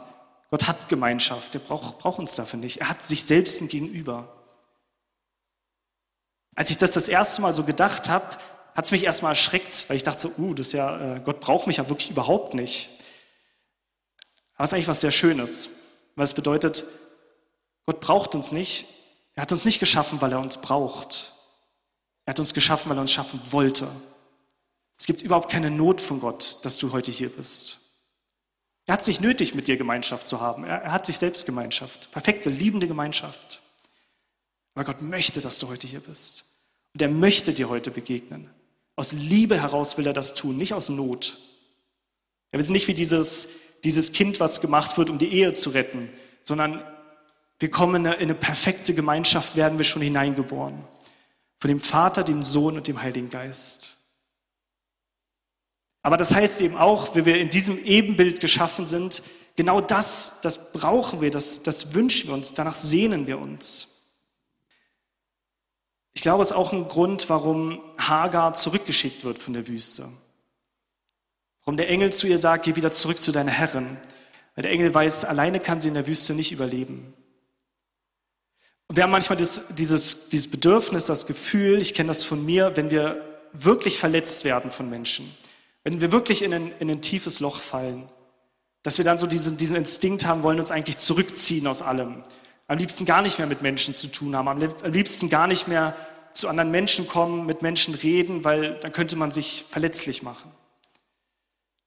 Gott 0.50 0.68
hat 0.68 0.90
Gemeinschaft, 0.90 1.54
er 1.54 1.60
braucht, 1.60 1.98
braucht 1.98 2.18
uns 2.18 2.34
dafür 2.34 2.58
nicht. 2.58 2.78
Er 2.82 2.90
hat 2.90 3.02
sich 3.02 3.24
selbst 3.24 3.66
gegenüber. 3.70 4.28
Als 6.54 6.68
ich 6.68 6.76
das 6.76 6.90
das 6.92 7.08
erste 7.08 7.40
Mal 7.40 7.54
so 7.54 7.64
gedacht 7.64 8.10
habe, 8.10 8.26
hat 8.74 8.84
es 8.84 8.90
mich 8.90 9.04
erstmal 9.04 9.32
erschreckt, 9.32 9.86
weil 9.88 9.96
ich 9.96 10.02
dachte 10.02 10.20
so, 10.20 10.32
uh, 10.36 10.52
das 10.52 10.68
ist 10.68 10.72
ja, 10.74 11.16
äh, 11.16 11.20
Gott 11.20 11.40
braucht 11.40 11.66
mich 11.66 11.78
ja 11.78 11.88
wirklich 11.88 12.10
überhaupt 12.10 12.52
nicht. 12.52 12.90
Aber 14.54 14.64
es 14.64 14.70
ist 14.70 14.74
eigentlich 14.74 14.88
was 14.88 15.00
sehr 15.00 15.10
Schönes, 15.10 15.70
weil 16.16 16.24
es 16.24 16.34
bedeutet, 16.34 16.84
Gott 17.86 18.00
braucht 18.00 18.34
uns 18.34 18.52
nicht. 18.52 18.86
Er 19.34 19.42
hat 19.42 19.52
uns 19.52 19.64
nicht 19.64 19.80
geschaffen, 19.80 20.20
weil 20.20 20.32
er 20.32 20.40
uns 20.40 20.58
braucht. 20.58 21.32
Er 22.24 22.32
hat 22.32 22.38
uns 22.38 22.54
geschaffen, 22.54 22.90
weil 22.90 22.98
er 22.98 23.02
uns 23.02 23.12
schaffen 23.12 23.40
wollte. 23.50 23.88
Es 24.98 25.06
gibt 25.06 25.22
überhaupt 25.22 25.50
keine 25.50 25.70
Not 25.70 26.00
von 26.00 26.20
Gott, 26.20 26.58
dass 26.62 26.78
du 26.78 26.92
heute 26.92 27.10
hier 27.10 27.28
bist. 27.28 27.80
Er 28.86 28.94
hat 28.94 29.00
es 29.00 29.06
nicht 29.06 29.20
nötig, 29.20 29.54
mit 29.54 29.68
dir 29.68 29.76
Gemeinschaft 29.76 30.28
zu 30.28 30.40
haben. 30.40 30.64
Er, 30.64 30.82
er 30.82 30.92
hat 30.92 31.06
sich 31.06 31.18
selbst 31.18 31.46
Gemeinschaft. 31.46 32.10
Perfekte, 32.12 32.50
liebende 32.50 32.86
Gemeinschaft. 32.86 33.60
Aber 34.74 34.84
Gott 34.84 35.02
möchte, 35.02 35.40
dass 35.40 35.58
du 35.58 35.68
heute 35.68 35.86
hier 35.86 36.00
bist. 36.00 36.44
Und 36.94 37.02
er 37.02 37.08
möchte 37.08 37.52
dir 37.52 37.68
heute 37.68 37.90
begegnen. 37.90 38.50
Aus 38.96 39.12
Liebe 39.12 39.60
heraus 39.60 39.96
will 39.98 40.06
er 40.06 40.12
das 40.12 40.34
tun, 40.34 40.56
nicht 40.56 40.74
aus 40.74 40.88
Not. 40.88 41.38
Wir 42.50 42.62
sind 42.62 42.72
nicht 42.72 42.88
wie 42.88 42.94
dieses, 42.94 43.48
dieses 43.84 44.12
Kind, 44.12 44.40
was 44.40 44.60
gemacht 44.60 44.98
wird, 44.98 45.08
um 45.08 45.18
die 45.18 45.32
Ehe 45.32 45.54
zu 45.54 45.70
retten, 45.70 46.10
sondern 46.42 46.84
wir 47.58 47.70
kommen 47.70 47.96
in 47.96 48.06
eine, 48.06 48.16
in 48.16 48.22
eine 48.24 48.34
perfekte 48.34 48.94
Gemeinschaft, 48.94 49.56
werden 49.56 49.78
wir 49.78 49.84
schon 49.84 50.02
hineingeboren. 50.02 50.84
Von 51.62 51.68
dem 51.68 51.80
Vater, 51.80 52.24
dem 52.24 52.42
Sohn 52.42 52.76
und 52.76 52.88
dem 52.88 53.02
Heiligen 53.02 53.30
Geist. 53.30 53.96
Aber 56.02 56.16
das 56.16 56.34
heißt 56.34 56.60
eben 56.60 56.76
auch, 56.76 57.14
wie 57.14 57.24
wir 57.24 57.38
in 57.38 57.50
diesem 57.50 57.78
Ebenbild 57.84 58.40
geschaffen 58.40 58.84
sind, 58.84 59.22
genau 59.54 59.80
das, 59.80 60.40
das 60.42 60.72
brauchen 60.72 61.20
wir, 61.20 61.30
das, 61.30 61.62
das 61.62 61.94
wünschen 61.94 62.26
wir 62.26 62.34
uns, 62.34 62.52
danach 62.52 62.74
sehnen 62.74 63.28
wir 63.28 63.38
uns. 63.38 64.10
Ich 66.14 66.22
glaube, 66.22 66.42
es 66.42 66.50
ist 66.50 66.56
auch 66.56 66.72
ein 66.72 66.88
Grund, 66.88 67.28
warum 67.28 67.80
Hagar 67.96 68.54
zurückgeschickt 68.54 69.22
wird 69.22 69.38
von 69.38 69.54
der 69.54 69.68
Wüste. 69.68 70.08
Warum 71.60 71.76
der 71.76 71.88
Engel 71.88 72.12
zu 72.12 72.26
ihr 72.26 72.40
sagt, 72.40 72.64
geh 72.64 72.74
wieder 72.74 72.90
zurück 72.90 73.22
zu 73.22 73.30
deiner 73.30 73.52
Herrin. 73.52 73.98
Weil 74.56 74.62
der 74.62 74.72
Engel 74.72 74.92
weiß, 74.92 75.24
alleine 75.26 75.60
kann 75.60 75.78
sie 75.78 75.86
in 75.86 75.94
der 75.94 76.08
Wüste 76.08 76.34
nicht 76.34 76.50
überleben. 76.50 77.14
Und 78.92 78.96
wir 78.96 79.04
haben 79.04 79.10
manchmal 79.10 79.38
das, 79.38 79.62
dieses, 79.70 80.28
dieses 80.28 80.50
Bedürfnis, 80.50 81.06
das 81.06 81.26
Gefühl, 81.26 81.80
ich 81.80 81.94
kenne 81.94 82.08
das 82.08 82.24
von 82.24 82.44
mir, 82.44 82.76
wenn 82.76 82.90
wir 82.90 83.24
wirklich 83.54 83.98
verletzt 83.98 84.44
werden 84.44 84.70
von 84.70 84.90
Menschen, 84.90 85.34
wenn 85.82 86.02
wir 86.02 86.12
wirklich 86.12 86.42
in 86.42 86.52
ein, 86.52 86.74
in 86.78 86.90
ein 86.90 87.00
tiefes 87.00 87.40
Loch 87.40 87.62
fallen, 87.62 88.10
dass 88.82 88.98
wir 88.98 89.06
dann 89.06 89.16
so 89.16 89.26
diesen, 89.26 89.56
diesen 89.56 89.76
Instinkt 89.76 90.26
haben, 90.26 90.42
wollen 90.42 90.60
uns 90.60 90.70
eigentlich 90.70 90.98
zurückziehen 90.98 91.66
aus 91.66 91.80
allem 91.80 92.22
am 92.66 92.76
liebsten 92.76 93.06
gar 93.06 93.22
nicht 93.22 93.38
mehr 93.38 93.46
mit 93.46 93.62
Menschen 93.62 93.94
zu 93.94 94.08
tun 94.08 94.36
haben, 94.36 94.46
am 94.46 94.92
liebsten 94.92 95.30
gar 95.30 95.46
nicht 95.46 95.68
mehr 95.68 95.96
zu 96.34 96.50
anderen 96.50 96.70
Menschen 96.70 97.08
kommen, 97.08 97.46
mit 97.46 97.62
Menschen 97.62 97.94
reden, 97.94 98.44
weil 98.44 98.78
dann 98.80 98.92
könnte 98.92 99.16
man 99.16 99.32
sich 99.32 99.64
verletzlich 99.70 100.22
machen. 100.22 100.52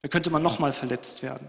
Dann 0.02 0.10
könnte 0.10 0.32
man 0.32 0.42
nochmal 0.42 0.74
verletzt 0.74 1.22
werden. 1.22 1.48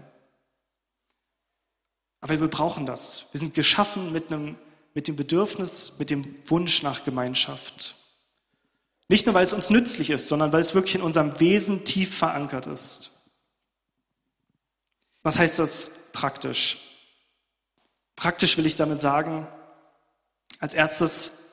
Aber 2.21 2.39
wir 2.39 2.47
brauchen 2.47 2.85
das. 2.85 3.25
Wir 3.31 3.39
sind 3.39 3.55
geschaffen 3.55 4.11
mit, 4.11 4.31
einem, 4.31 4.55
mit 4.93 5.07
dem 5.07 5.15
Bedürfnis, 5.15 5.93
mit 5.99 6.09
dem 6.09 6.35
Wunsch 6.45 6.83
nach 6.83 7.03
Gemeinschaft. 7.03 7.95
Nicht 9.09 9.25
nur, 9.25 9.35
weil 9.35 9.43
es 9.43 9.53
uns 9.53 9.69
nützlich 9.69 10.09
ist, 10.09 10.27
sondern 10.27 10.51
weil 10.51 10.61
es 10.61 10.75
wirklich 10.75 10.95
in 10.95 11.01
unserem 11.01 11.39
Wesen 11.39 11.85
tief 11.85 12.17
verankert 12.17 12.67
ist. 12.67 13.11
Was 15.23 15.39
heißt 15.39 15.59
das 15.59 16.11
praktisch? 16.11 16.77
Praktisch 18.15 18.57
will 18.57 18.65
ich 18.65 18.75
damit 18.75 18.99
sagen, 18.99 19.47
als 20.59 20.73
erstes, 20.73 21.43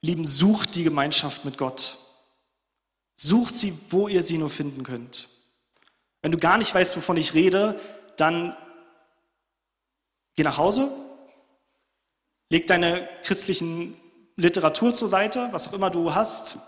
lieben, 0.00 0.26
sucht 0.26 0.74
die 0.74 0.84
Gemeinschaft 0.84 1.44
mit 1.44 1.58
Gott. 1.58 1.98
Sucht 3.14 3.56
sie, 3.56 3.76
wo 3.90 4.08
ihr 4.08 4.22
sie 4.22 4.38
nur 4.38 4.50
finden 4.50 4.82
könnt. 4.82 5.28
Wenn 6.22 6.32
du 6.32 6.38
gar 6.38 6.58
nicht 6.58 6.74
weißt, 6.74 6.96
wovon 6.96 7.16
ich 7.16 7.34
rede, 7.34 7.78
dann 8.16 8.56
geh 10.36 10.44
nach 10.44 10.58
Hause, 10.58 10.90
leg 12.52 12.66
deine 12.66 13.08
christlichen 13.22 13.96
Literatur 14.36 14.92
zur 14.92 15.08
Seite, 15.08 15.48
was 15.52 15.68
auch 15.68 15.72
immer 15.72 15.88
du 15.88 16.14
hast, 16.14 16.58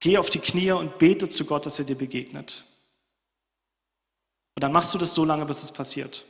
geh 0.00 0.16
auf 0.16 0.30
die 0.30 0.38
Knie 0.38 0.72
und 0.72 0.96
bete 0.96 1.28
zu 1.28 1.44
Gott, 1.44 1.66
dass 1.66 1.78
er 1.78 1.84
dir 1.84 1.94
begegnet. 1.94 2.64
Und 4.54 4.64
dann 4.64 4.72
machst 4.72 4.94
du 4.94 4.98
das 4.98 5.14
so 5.14 5.26
lange, 5.26 5.44
bis 5.44 5.62
es 5.62 5.72
passiert. 5.72 6.24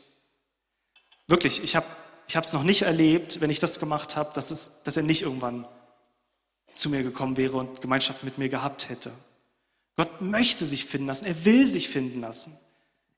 Wirklich, 1.28 1.62
ich 1.62 1.76
habe 1.76 1.86
ich 2.26 2.34
es 2.34 2.52
noch 2.52 2.64
nicht 2.64 2.82
erlebt, 2.82 3.40
wenn 3.40 3.50
ich 3.50 3.60
das 3.60 3.78
gemacht 3.78 4.16
habe, 4.16 4.32
dass, 4.34 4.82
dass 4.82 4.96
er 4.96 5.02
nicht 5.04 5.22
irgendwann 5.22 5.68
zu 6.72 6.90
mir 6.90 7.04
gekommen 7.04 7.36
wäre 7.36 7.56
und 7.56 7.80
Gemeinschaft 7.80 8.24
mit 8.24 8.38
mir 8.38 8.48
gehabt 8.48 8.88
hätte. 8.88 9.12
Gott 9.96 10.20
möchte 10.20 10.64
sich 10.64 10.86
finden 10.86 11.06
lassen, 11.06 11.26
er 11.26 11.44
will 11.44 11.66
sich 11.66 11.88
finden 11.88 12.20
lassen. 12.20 12.58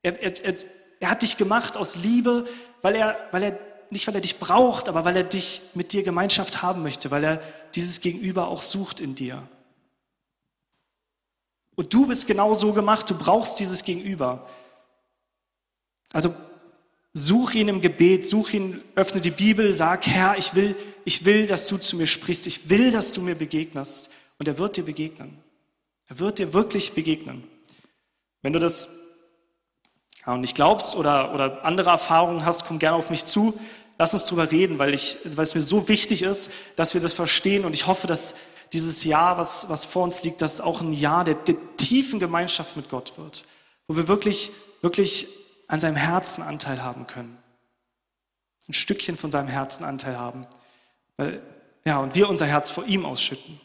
Er, 0.03 0.21
er, 0.21 0.45
er 0.45 0.55
er 0.99 1.09
hat 1.09 1.21
dich 1.21 1.37
gemacht 1.37 1.77
aus 1.77 1.95
Liebe, 1.95 2.45
weil 2.81 2.95
er, 2.95 3.27
weil 3.31 3.43
er 3.43 3.59
nicht 3.95 4.05
weil 4.05 4.15
er 4.15 4.21
dich 4.21 4.37
braucht, 4.37 4.89
aber 4.89 5.05
weil 5.05 5.17
er 5.17 5.23
dich 5.23 5.61
mit 5.73 5.91
dir 5.91 6.03
Gemeinschaft 6.03 6.61
haben 6.61 6.83
möchte, 6.83 7.09
weil 7.09 7.23
er 7.23 7.41
dieses 7.73 8.01
Gegenüber 8.01 8.47
auch 8.47 8.61
sucht 8.61 8.99
in 8.99 9.15
dir. 9.15 9.41
Und 11.75 11.93
du 11.93 12.05
bist 12.05 12.27
genau 12.27 12.53
so 12.53 12.73
gemacht, 12.73 13.09
du 13.09 13.17
brauchst 13.17 13.59
dieses 13.59 13.83
Gegenüber. 13.83 14.47
Also 16.13 16.33
such 17.13 17.53
ihn 17.55 17.67
im 17.67 17.81
Gebet, 17.81 18.25
such 18.25 18.53
ihn, 18.53 18.81
öffne 18.95 19.21
die 19.21 19.31
Bibel, 19.31 19.73
sag, 19.73 20.05
Herr, 20.05 20.37
ich 20.37 20.53
will, 20.53 20.75
ich 21.03 21.25
will, 21.25 21.47
dass 21.47 21.67
du 21.67 21.77
zu 21.77 21.97
mir 21.97 22.07
sprichst, 22.07 22.45
ich 22.45 22.69
will, 22.69 22.91
dass 22.91 23.11
du 23.11 23.21
mir 23.21 23.35
begegnest. 23.35 24.09
Und 24.37 24.47
er 24.47 24.57
wird 24.57 24.77
dir 24.77 24.83
begegnen. 24.83 25.37
Er 26.07 26.19
wird 26.19 26.39
dir 26.39 26.53
wirklich 26.53 26.93
begegnen. 26.93 27.43
Wenn 28.41 28.53
du 28.53 28.59
das 28.59 28.89
nicht 30.37 30.55
glaubst 30.55 30.95
oder, 30.95 31.33
oder 31.33 31.63
andere 31.65 31.91
Erfahrungen 31.91 32.45
hast, 32.45 32.65
komm 32.65 32.79
gerne 32.79 32.97
auf 32.97 33.09
mich 33.09 33.25
zu. 33.25 33.59
Lass 33.97 34.13
uns 34.13 34.25
drüber 34.25 34.51
reden, 34.51 34.77
weil, 34.77 34.93
ich, 34.93 35.17
weil 35.23 35.43
es 35.43 35.55
mir 35.55 35.61
so 35.61 35.87
wichtig 35.87 36.21
ist, 36.21 36.51
dass 36.75 36.93
wir 36.93 37.01
das 37.01 37.13
verstehen. 37.13 37.63
Und 37.65 37.73
ich 37.73 37.87
hoffe, 37.87 38.07
dass 38.07 38.35
dieses 38.73 39.03
Jahr, 39.03 39.37
was, 39.37 39.69
was 39.69 39.85
vor 39.85 40.03
uns 40.03 40.23
liegt, 40.23 40.41
dass 40.41 40.59
auch 40.59 40.81
ein 40.81 40.93
Jahr 40.93 41.23
der, 41.23 41.35
der 41.35 41.55
tiefen 41.77 42.19
Gemeinschaft 42.19 42.75
mit 42.75 42.89
Gott 42.89 43.17
wird, 43.17 43.45
wo 43.87 43.95
wir 43.95 44.07
wirklich, 44.07 44.51
wirklich 44.81 45.27
an 45.67 45.79
seinem 45.79 45.95
Herzen 45.95 46.41
Anteil 46.43 46.83
haben 46.83 47.07
können. 47.07 47.37
Ein 48.67 48.73
Stückchen 48.73 49.17
von 49.17 49.31
seinem 49.31 49.47
Herzen 49.47 49.85
Anteil 49.85 50.17
haben. 50.17 50.45
Weil, 51.17 51.41
ja, 51.85 51.99
und 51.99 52.15
wir 52.15 52.27
unser 52.27 52.47
Herz 52.47 52.71
vor 52.71 52.85
ihm 52.85 53.05
ausschütten. 53.05 53.61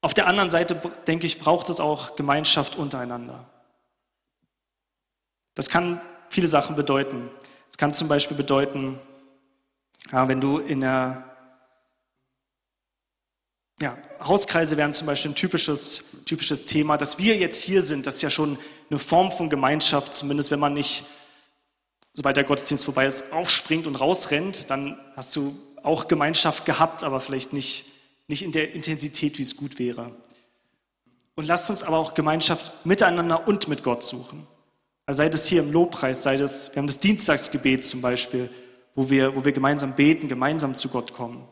Auf 0.00 0.14
der 0.14 0.26
anderen 0.26 0.50
Seite, 0.50 0.74
denke 1.06 1.26
ich, 1.26 1.38
braucht 1.38 1.70
es 1.70 1.80
auch 1.80 2.16
Gemeinschaft 2.16 2.76
untereinander. 2.76 3.46
Das 5.54 5.68
kann 5.68 6.00
viele 6.28 6.48
Sachen 6.48 6.74
bedeuten. 6.74 7.30
Es 7.74 7.76
kann 7.76 7.92
zum 7.92 8.06
Beispiel 8.06 8.36
bedeuten, 8.36 9.00
ja, 10.12 10.28
wenn 10.28 10.40
du 10.40 10.58
in 10.58 10.82
der 10.82 11.24
ja, 13.80 13.98
Hauskreise 14.20 14.76
wären 14.76 14.94
zum 14.94 15.08
Beispiel 15.08 15.32
ein 15.32 15.34
typisches, 15.34 16.24
typisches 16.24 16.66
Thema. 16.66 16.96
Dass 16.96 17.18
wir 17.18 17.36
jetzt 17.36 17.64
hier 17.64 17.82
sind, 17.82 18.06
das 18.06 18.14
ist 18.14 18.22
ja 18.22 18.30
schon 18.30 18.56
eine 18.90 19.00
Form 19.00 19.32
von 19.32 19.50
Gemeinschaft, 19.50 20.14
zumindest 20.14 20.52
wenn 20.52 20.60
man 20.60 20.72
nicht, 20.74 21.04
sobald 22.12 22.36
der 22.36 22.44
Gottesdienst 22.44 22.84
vorbei 22.84 23.06
ist, 23.06 23.32
aufspringt 23.32 23.88
und 23.88 23.96
rausrennt, 23.96 24.70
dann 24.70 24.96
hast 25.16 25.34
du 25.34 25.58
auch 25.82 26.06
Gemeinschaft 26.06 26.66
gehabt, 26.66 27.02
aber 27.02 27.20
vielleicht 27.20 27.52
nicht 27.52 27.86
nicht 28.28 28.42
in 28.42 28.52
der 28.52 28.72
Intensität, 28.72 29.38
wie 29.38 29.42
es 29.42 29.56
gut 29.56 29.78
wäre. 29.78 30.12
Und 31.34 31.46
lasst 31.46 31.68
uns 31.70 31.82
aber 31.82 31.98
auch 31.98 32.14
Gemeinschaft 32.14 32.86
miteinander 32.86 33.48
und 33.48 33.68
mit 33.68 33.82
Gott 33.82 34.02
suchen. 34.02 34.46
Also 35.06 35.18
sei 35.18 35.28
das 35.28 35.46
hier 35.46 35.62
im 35.62 35.72
Lobpreis, 35.72 36.22
sei 36.22 36.36
das, 36.36 36.74
wir 36.74 36.78
haben 36.78 36.86
das 36.86 36.98
Dienstagsgebet 36.98 37.84
zum 37.84 38.00
Beispiel, 38.00 38.48
wo 38.94 39.10
wir, 39.10 39.36
wo 39.36 39.44
wir 39.44 39.52
gemeinsam 39.52 39.94
beten, 39.94 40.28
gemeinsam 40.28 40.74
zu 40.74 40.88
Gott 40.88 41.12
kommen. 41.12 41.46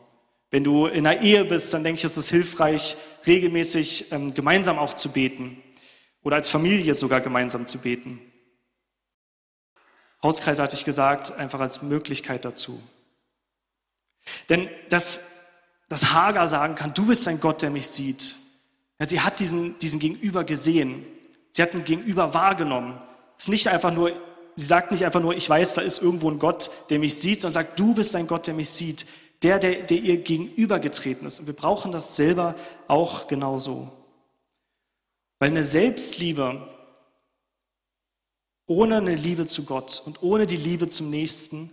Wenn 0.49 0.63
du 0.63 0.87
in 0.87 1.05
einer 1.05 1.21
Ehe 1.21 1.45
bist, 1.45 1.73
dann 1.73 1.83
denke 1.83 1.99
ich, 1.99 2.05
ist 2.05 2.17
es 2.17 2.29
hilfreich, 2.29 2.97
regelmäßig 3.25 4.11
ähm, 4.11 4.33
gemeinsam 4.33 4.77
auch 4.79 4.93
zu 4.93 5.11
beten 5.11 5.61
oder 6.23 6.37
als 6.37 6.49
Familie 6.49 6.95
sogar 6.95 7.21
gemeinsam 7.21 7.67
zu 7.67 7.79
beten. 7.79 8.19
Hauskreis 10.21 10.59
hatte 10.59 10.75
ich 10.75 10.85
gesagt, 10.85 11.31
einfach 11.33 11.59
als 11.59 11.81
Möglichkeit 11.81 12.45
dazu. 12.45 12.81
Denn 14.49 14.69
das 14.89 15.33
dass 15.93 16.11
Hagar 16.11 16.47
sagen 16.47 16.73
kann, 16.73 16.93
du 16.95 17.05
bist 17.05 17.27
ein 17.27 17.39
Gott, 17.39 17.61
der 17.61 17.69
mich 17.69 17.87
sieht. 17.87 18.35
Ja, 18.99 19.05
sie 19.05 19.21
hat 19.21 19.39
diesen, 19.39 19.77
diesen 19.77 19.99
Gegenüber 19.99 20.43
gesehen. 20.43 21.05
Sie 21.51 21.61
hat 21.61 21.75
ein 21.75 21.83
Gegenüber 21.83 22.33
wahrgenommen. 22.33 22.99
Ist 23.37 23.49
nicht 23.49 23.67
einfach 23.67 23.93
nur, 23.93 24.11
sie 24.55 24.65
sagt 24.65 24.91
nicht 24.91 25.05
einfach 25.05 25.21
nur, 25.21 25.35
ich 25.35 25.49
weiß, 25.49 25.73
da 25.73 25.81
ist 25.81 26.01
irgendwo 26.01 26.29
ein 26.29 26.39
Gott, 26.39 26.69
der 26.89 26.99
mich 26.99 27.15
sieht, 27.15 27.41
sondern 27.41 27.65
sagt, 27.65 27.79
du 27.79 27.93
bist 27.93 28.15
ein 28.15 28.27
Gott, 28.27 28.47
der 28.47 28.53
mich 28.53 28.69
sieht. 28.69 29.05
Der, 29.41 29.59
der, 29.59 29.83
der 29.83 29.97
ihr 29.97 30.17
gegenübergetreten 30.17 31.27
ist. 31.27 31.41
Und 31.41 31.47
wir 31.47 31.55
brauchen 31.55 31.91
das 31.91 32.15
selber 32.15 32.55
auch 32.87 33.27
genauso. 33.27 33.91
Weil 35.39 35.49
eine 35.49 35.65
Selbstliebe 35.65 36.69
ohne 38.65 38.97
eine 38.97 39.15
Liebe 39.15 39.45
zu 39.45 39.65
Gott 39.65 40.01
und 40.05 40.23
ohne 40.23 40.47
die 40.47 40.57
Liebe 40.57 40.87
zum 40.87 41.09
Nächsten 41.09 41.69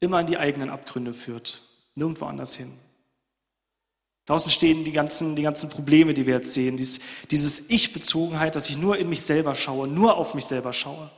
immer 0.00 0.20
in 0.20 0.26
die 0.26 0.36
eigenen 0.36 0.70
Abgründe 0.70 1.14
führt. 1.14 1.62
Nirgendwo 1.94 2.26
anders 2.26 2.54
hin. 2.54 2.78
Draußen 4.26 4.50
stehen 4.50 4.84
die 4.84 4.92
ganzen, 4.92 5.36
die 5.36 5.42
ganzen 5.42 5.70
Probleme, 5.70 6.12
die 6.12 6.26
wir 6.26 6.34
jetzt 6.34 6.52
sehen. 6.52 6.76
Dies, 6.76 7.00
dieses 7.30 7.70
Ich-Bezogenheit, 7.70 8.56
dass 8.56 8.68
ich 8.68 8.76
nur 8.76 8.98
in 8.98 9.08
mich 9.08 9.22
selber 9.22 9.54
schaue, 9.54 9.86
nur 9.86 10.16
auf 10.16 10.34
mich 10.34 10.44
selber 10.44 10.72
schaue. 10.72 11.10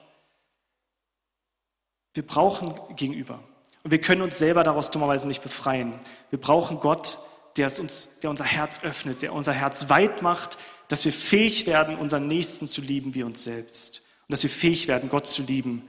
Wir 2.12 2.27
brauchen 2.27 2.75
Gegenüber. 2.97 3.42
Und 3.83 3.90
wir 3.92 4.01
können 4.01 4.21
uns 4.21 4.38
selber 4.38 4.62
daraus 4.62 4.90
dummerweise 4.90 5.27
nicht 5.27 5.42
befreien. 5.42 5.99
Wir 6.29 6.38
brauchen 6.38 6.81
Gott, 6.81 7.18
der, 7.57 7.66
uns, 7.81 8.21
der 8.21 8.29
unser 8.29 8.44
Herz 8.44 8.81
öffnet, 8.83 9.23
der 9.23 9.33
unser 9.33 9.53
Herz 9.53 9.88
weit 9.88 10.21
macht, 10.21 10.59
dass 10.88 11.05
wir 11.05 11.12
fähig 11.12 11.66
werden, 11.66 11.97
unseren 11.97 12.27
Nächsten 12.27 12.66
zu 12.66 12.83
lieben 12.83 13.14
wie 13.14 13.23
uns 13.23 13.42
selbst. 13.42 14.03
Und 14.27 14.33
dass 14.33 14.42
wir 14.42 14.51
fähig 14.51 14.87
werden, 14.88 15.09
Gott 15.09 15.27
zu 15.27 15.42
lieben 15.42 15.83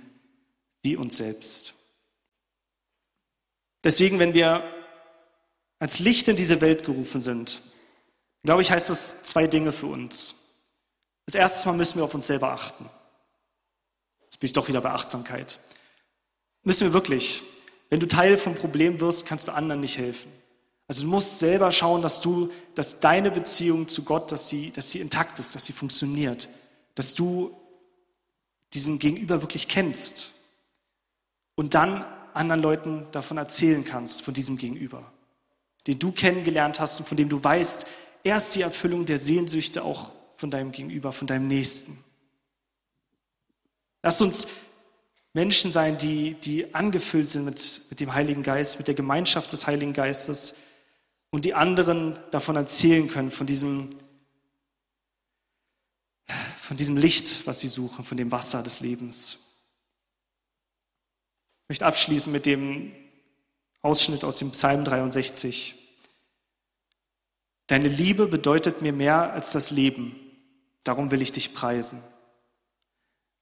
wie 0.83 0.95
uns 0.95 1.17
selbst. 1.17 1.73
Deswegen, 3.83 4.19
wenn 4.19 4.33
wir 4.33 4.63
als 5.79 5.99
Licht 5.99 6.27
in 6.27 6.35
diese 6.35 6.61
Welt 6.61 6.83
gerufen 6.83 7.21
sind, 7.21 7.61
glaube 8.43 8.61
ich, 8.61 8.71
heißt 8.71 8.89
das 8.89 9.23
zwei 9.23 9.47
Dinge 9.47 9.71
für 9.71 9.87
uns. 9.87 10.59
Als 11.25 11.35
erstes 11.35 11.65
Mal 11.65 11.73
müssen 11.73 11.97
wir 11.97 12.03
auf 12.03 12.13
uns 12.13 12.27
selber 12.27 12.51
achten. 12.51 12.89
Jetzt 14.21 14.39
bin 14.39 14.45
ich 14.45 14.53
doch 14.53 14.67
wieder 14.67 14.81
bei 14.81 14.91
Achtsamkeit. 14.91 15.59
Müssen 16.63 16.87
wir 16.87 16.93
wirklich. 16.93 17.43
Wenn 17.89 17.99
du 17.99 18.07
Teil 18.07 18.37
vom 18.37 18.55
Problem 18.55 18.99
wirst, 18.99 19.25
kannst 19.25 19.47
du 19.47 19.53
anderen 19.53 19.81
nicht 19.81 19.97
helfen. 19.97 20.31
Also 20.87 21.03
du 21.03 21.09
musst 21.09 21.39
selber 21.39 21.71
schauen, 21.71 22.01
dass 22.01 22.19
du, 22.21 22.51
dass 22.75 22.99
deine 22.99 23.31
Beziehung 23.31 23.87
zu 23.87 24.03
Gott, 24.03 24.31
dass 24.31 24.49
sie, 24.49 24.71
dass 24.71 24.91
sie 24.91 24.99
intakt 24.99 25.39
ist, 25.39 25.55
dass 25.55 25.65
sie 25.65 25.73
funktioniert, 25.73 26.49
dass 26.95 27.13
du 27.13 27.55
diesen 28.73 28.99
Gegenüber 28.99 29.41
wirklich 29.41 29.67
kennst 29.67 30.33
und 31.55 31.73
dann 31.75 32.05
anderen 32.33 32.61
Leuten 32.61 33.07
davon 33.11 33.37
erzählen 33.37 33.83
kannst, 33.85 34.21
von 34.21 34.33
diesem 34.33 34.57
Gegenüber 34.57 35.11
den 35.87 35.99
du 35.99 36.11
kennengelernt 36.11 36.79
hast 36.79 36.99
und 36.99 37.07
von 37.07 37.17
dem 37.17 37.29
du 37.29 37.43
weißt, 37.43 37.85
er 38.23 38.37
ist 38.37 38.55
die 38.55 38.61
Erfüllung 38.61 39.05
der 39.05 39.19
Sehnsüchte 39.19 39.83
auch 39.83 40.11
von 40.35 40.51
deinem 40.51 40.71
Gegenüber, 40.71 41.11
von 41.11 41.27
deinem 41.27 41.47
Nächsten. 41.47 42.03
Lass 44.01 44.21
uns 44.21 44.47
Menschen 45.33 45.71
sein, 45.71 45.97
die, 45.97 46.33
die 46.33 46.73
angefüllt 46.73 47.29
sind 47.29 47.45
mit, 47.45 47.81
mit 47.89 47.99
dem 47.99 48.13
Heiligen 48.13 48.43
Geist, 48.43 48.77
mit 48.77 48.87
der 48.87 48.95
Gemeinschaft 48.95 49.51
des 49.51 49.67
Heiligen 49.67 49.93
Geistes 49.93 50.55
und 51.29 51.45
die 51.45 51.53
anderen 51.53 52.17
davon 52.31 52.55
erzählen 52.55 53.07
können, 53.07 53.31
von 53.31 53.45
diesem, 53.45 53.89
von 56.57 56.77
diesem 56.77 56.97
Licht, 56.97 57.45
was 57.45 57.59
sie 57.59 57.67
suchen, 57.67 58.03
von 58.03 58.17
dem 58.17 58.31
Wasser 58.31 58.63
des 58.63 58.79
Lebens. 58.79 59.45
Ich 61.63 61.69
möchte 61.69 61.85
abschließen 61.85 62.31
mit 62.31 62.45
dem 62.45 62.95
Ausschnitt 63.81 64.23
aus 64.23 64.39
dem 64.39 64.51
Psalm 64.51 64.83
63. 64.83 65.75
Deine 67.67 67.87
Liebe 67.87 68.27
bedeutet 68.27 68.81
mir 68.81 68.93
mehr 68.93 69.31
als 69.33 69.51
das 69.51 69.71
Leben, 69.71 70.15
darum 70.83 71.11
will 71.11 71.21
ich 71.21 71.31
dich 71.31 71.53
preisen. 71.53 72.01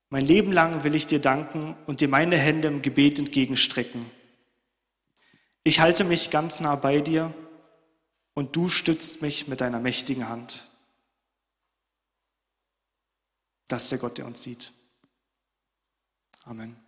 Mein 0.09 0.25
Leben 0.25 0.51
lang 0.51 0.83
will 0.83 0.95
ich 0.95 1.07
dir 1.07 1.19
danken 1.19 1.75
und 1.85 2.01
dir 2.01 2.07
meine 2.07 2.37
Hände 2.37 2.67
im 2.67 2.81
Gebet 2.81 3.19
entgegenstrecken. 3.19 4.09
Ich 5.63 5.79
halte 5.79 6.03
mich 6.03 6.29
ganz 6.29 6.59
nah 6.61 6.75
bei 6.75 7.01
dir 7.01 7.33
und 8.33 8.55
du 8.55 8.69
stützt 8.69 9.21
mich 9.21 9.47
mit 9.47 9.59
deiner 9.61 9.79
mächtigen 9.79 10.29
Hand. 10.29 10.67
Das 13.67 13.83
ist 13.83 13.91
der 13.91 13.99
Gott, 13.99 14.17
der 14.17 14.25
uns 14.25 14.43
sieht. 14.43 14.71
Amen. 16.45 16.86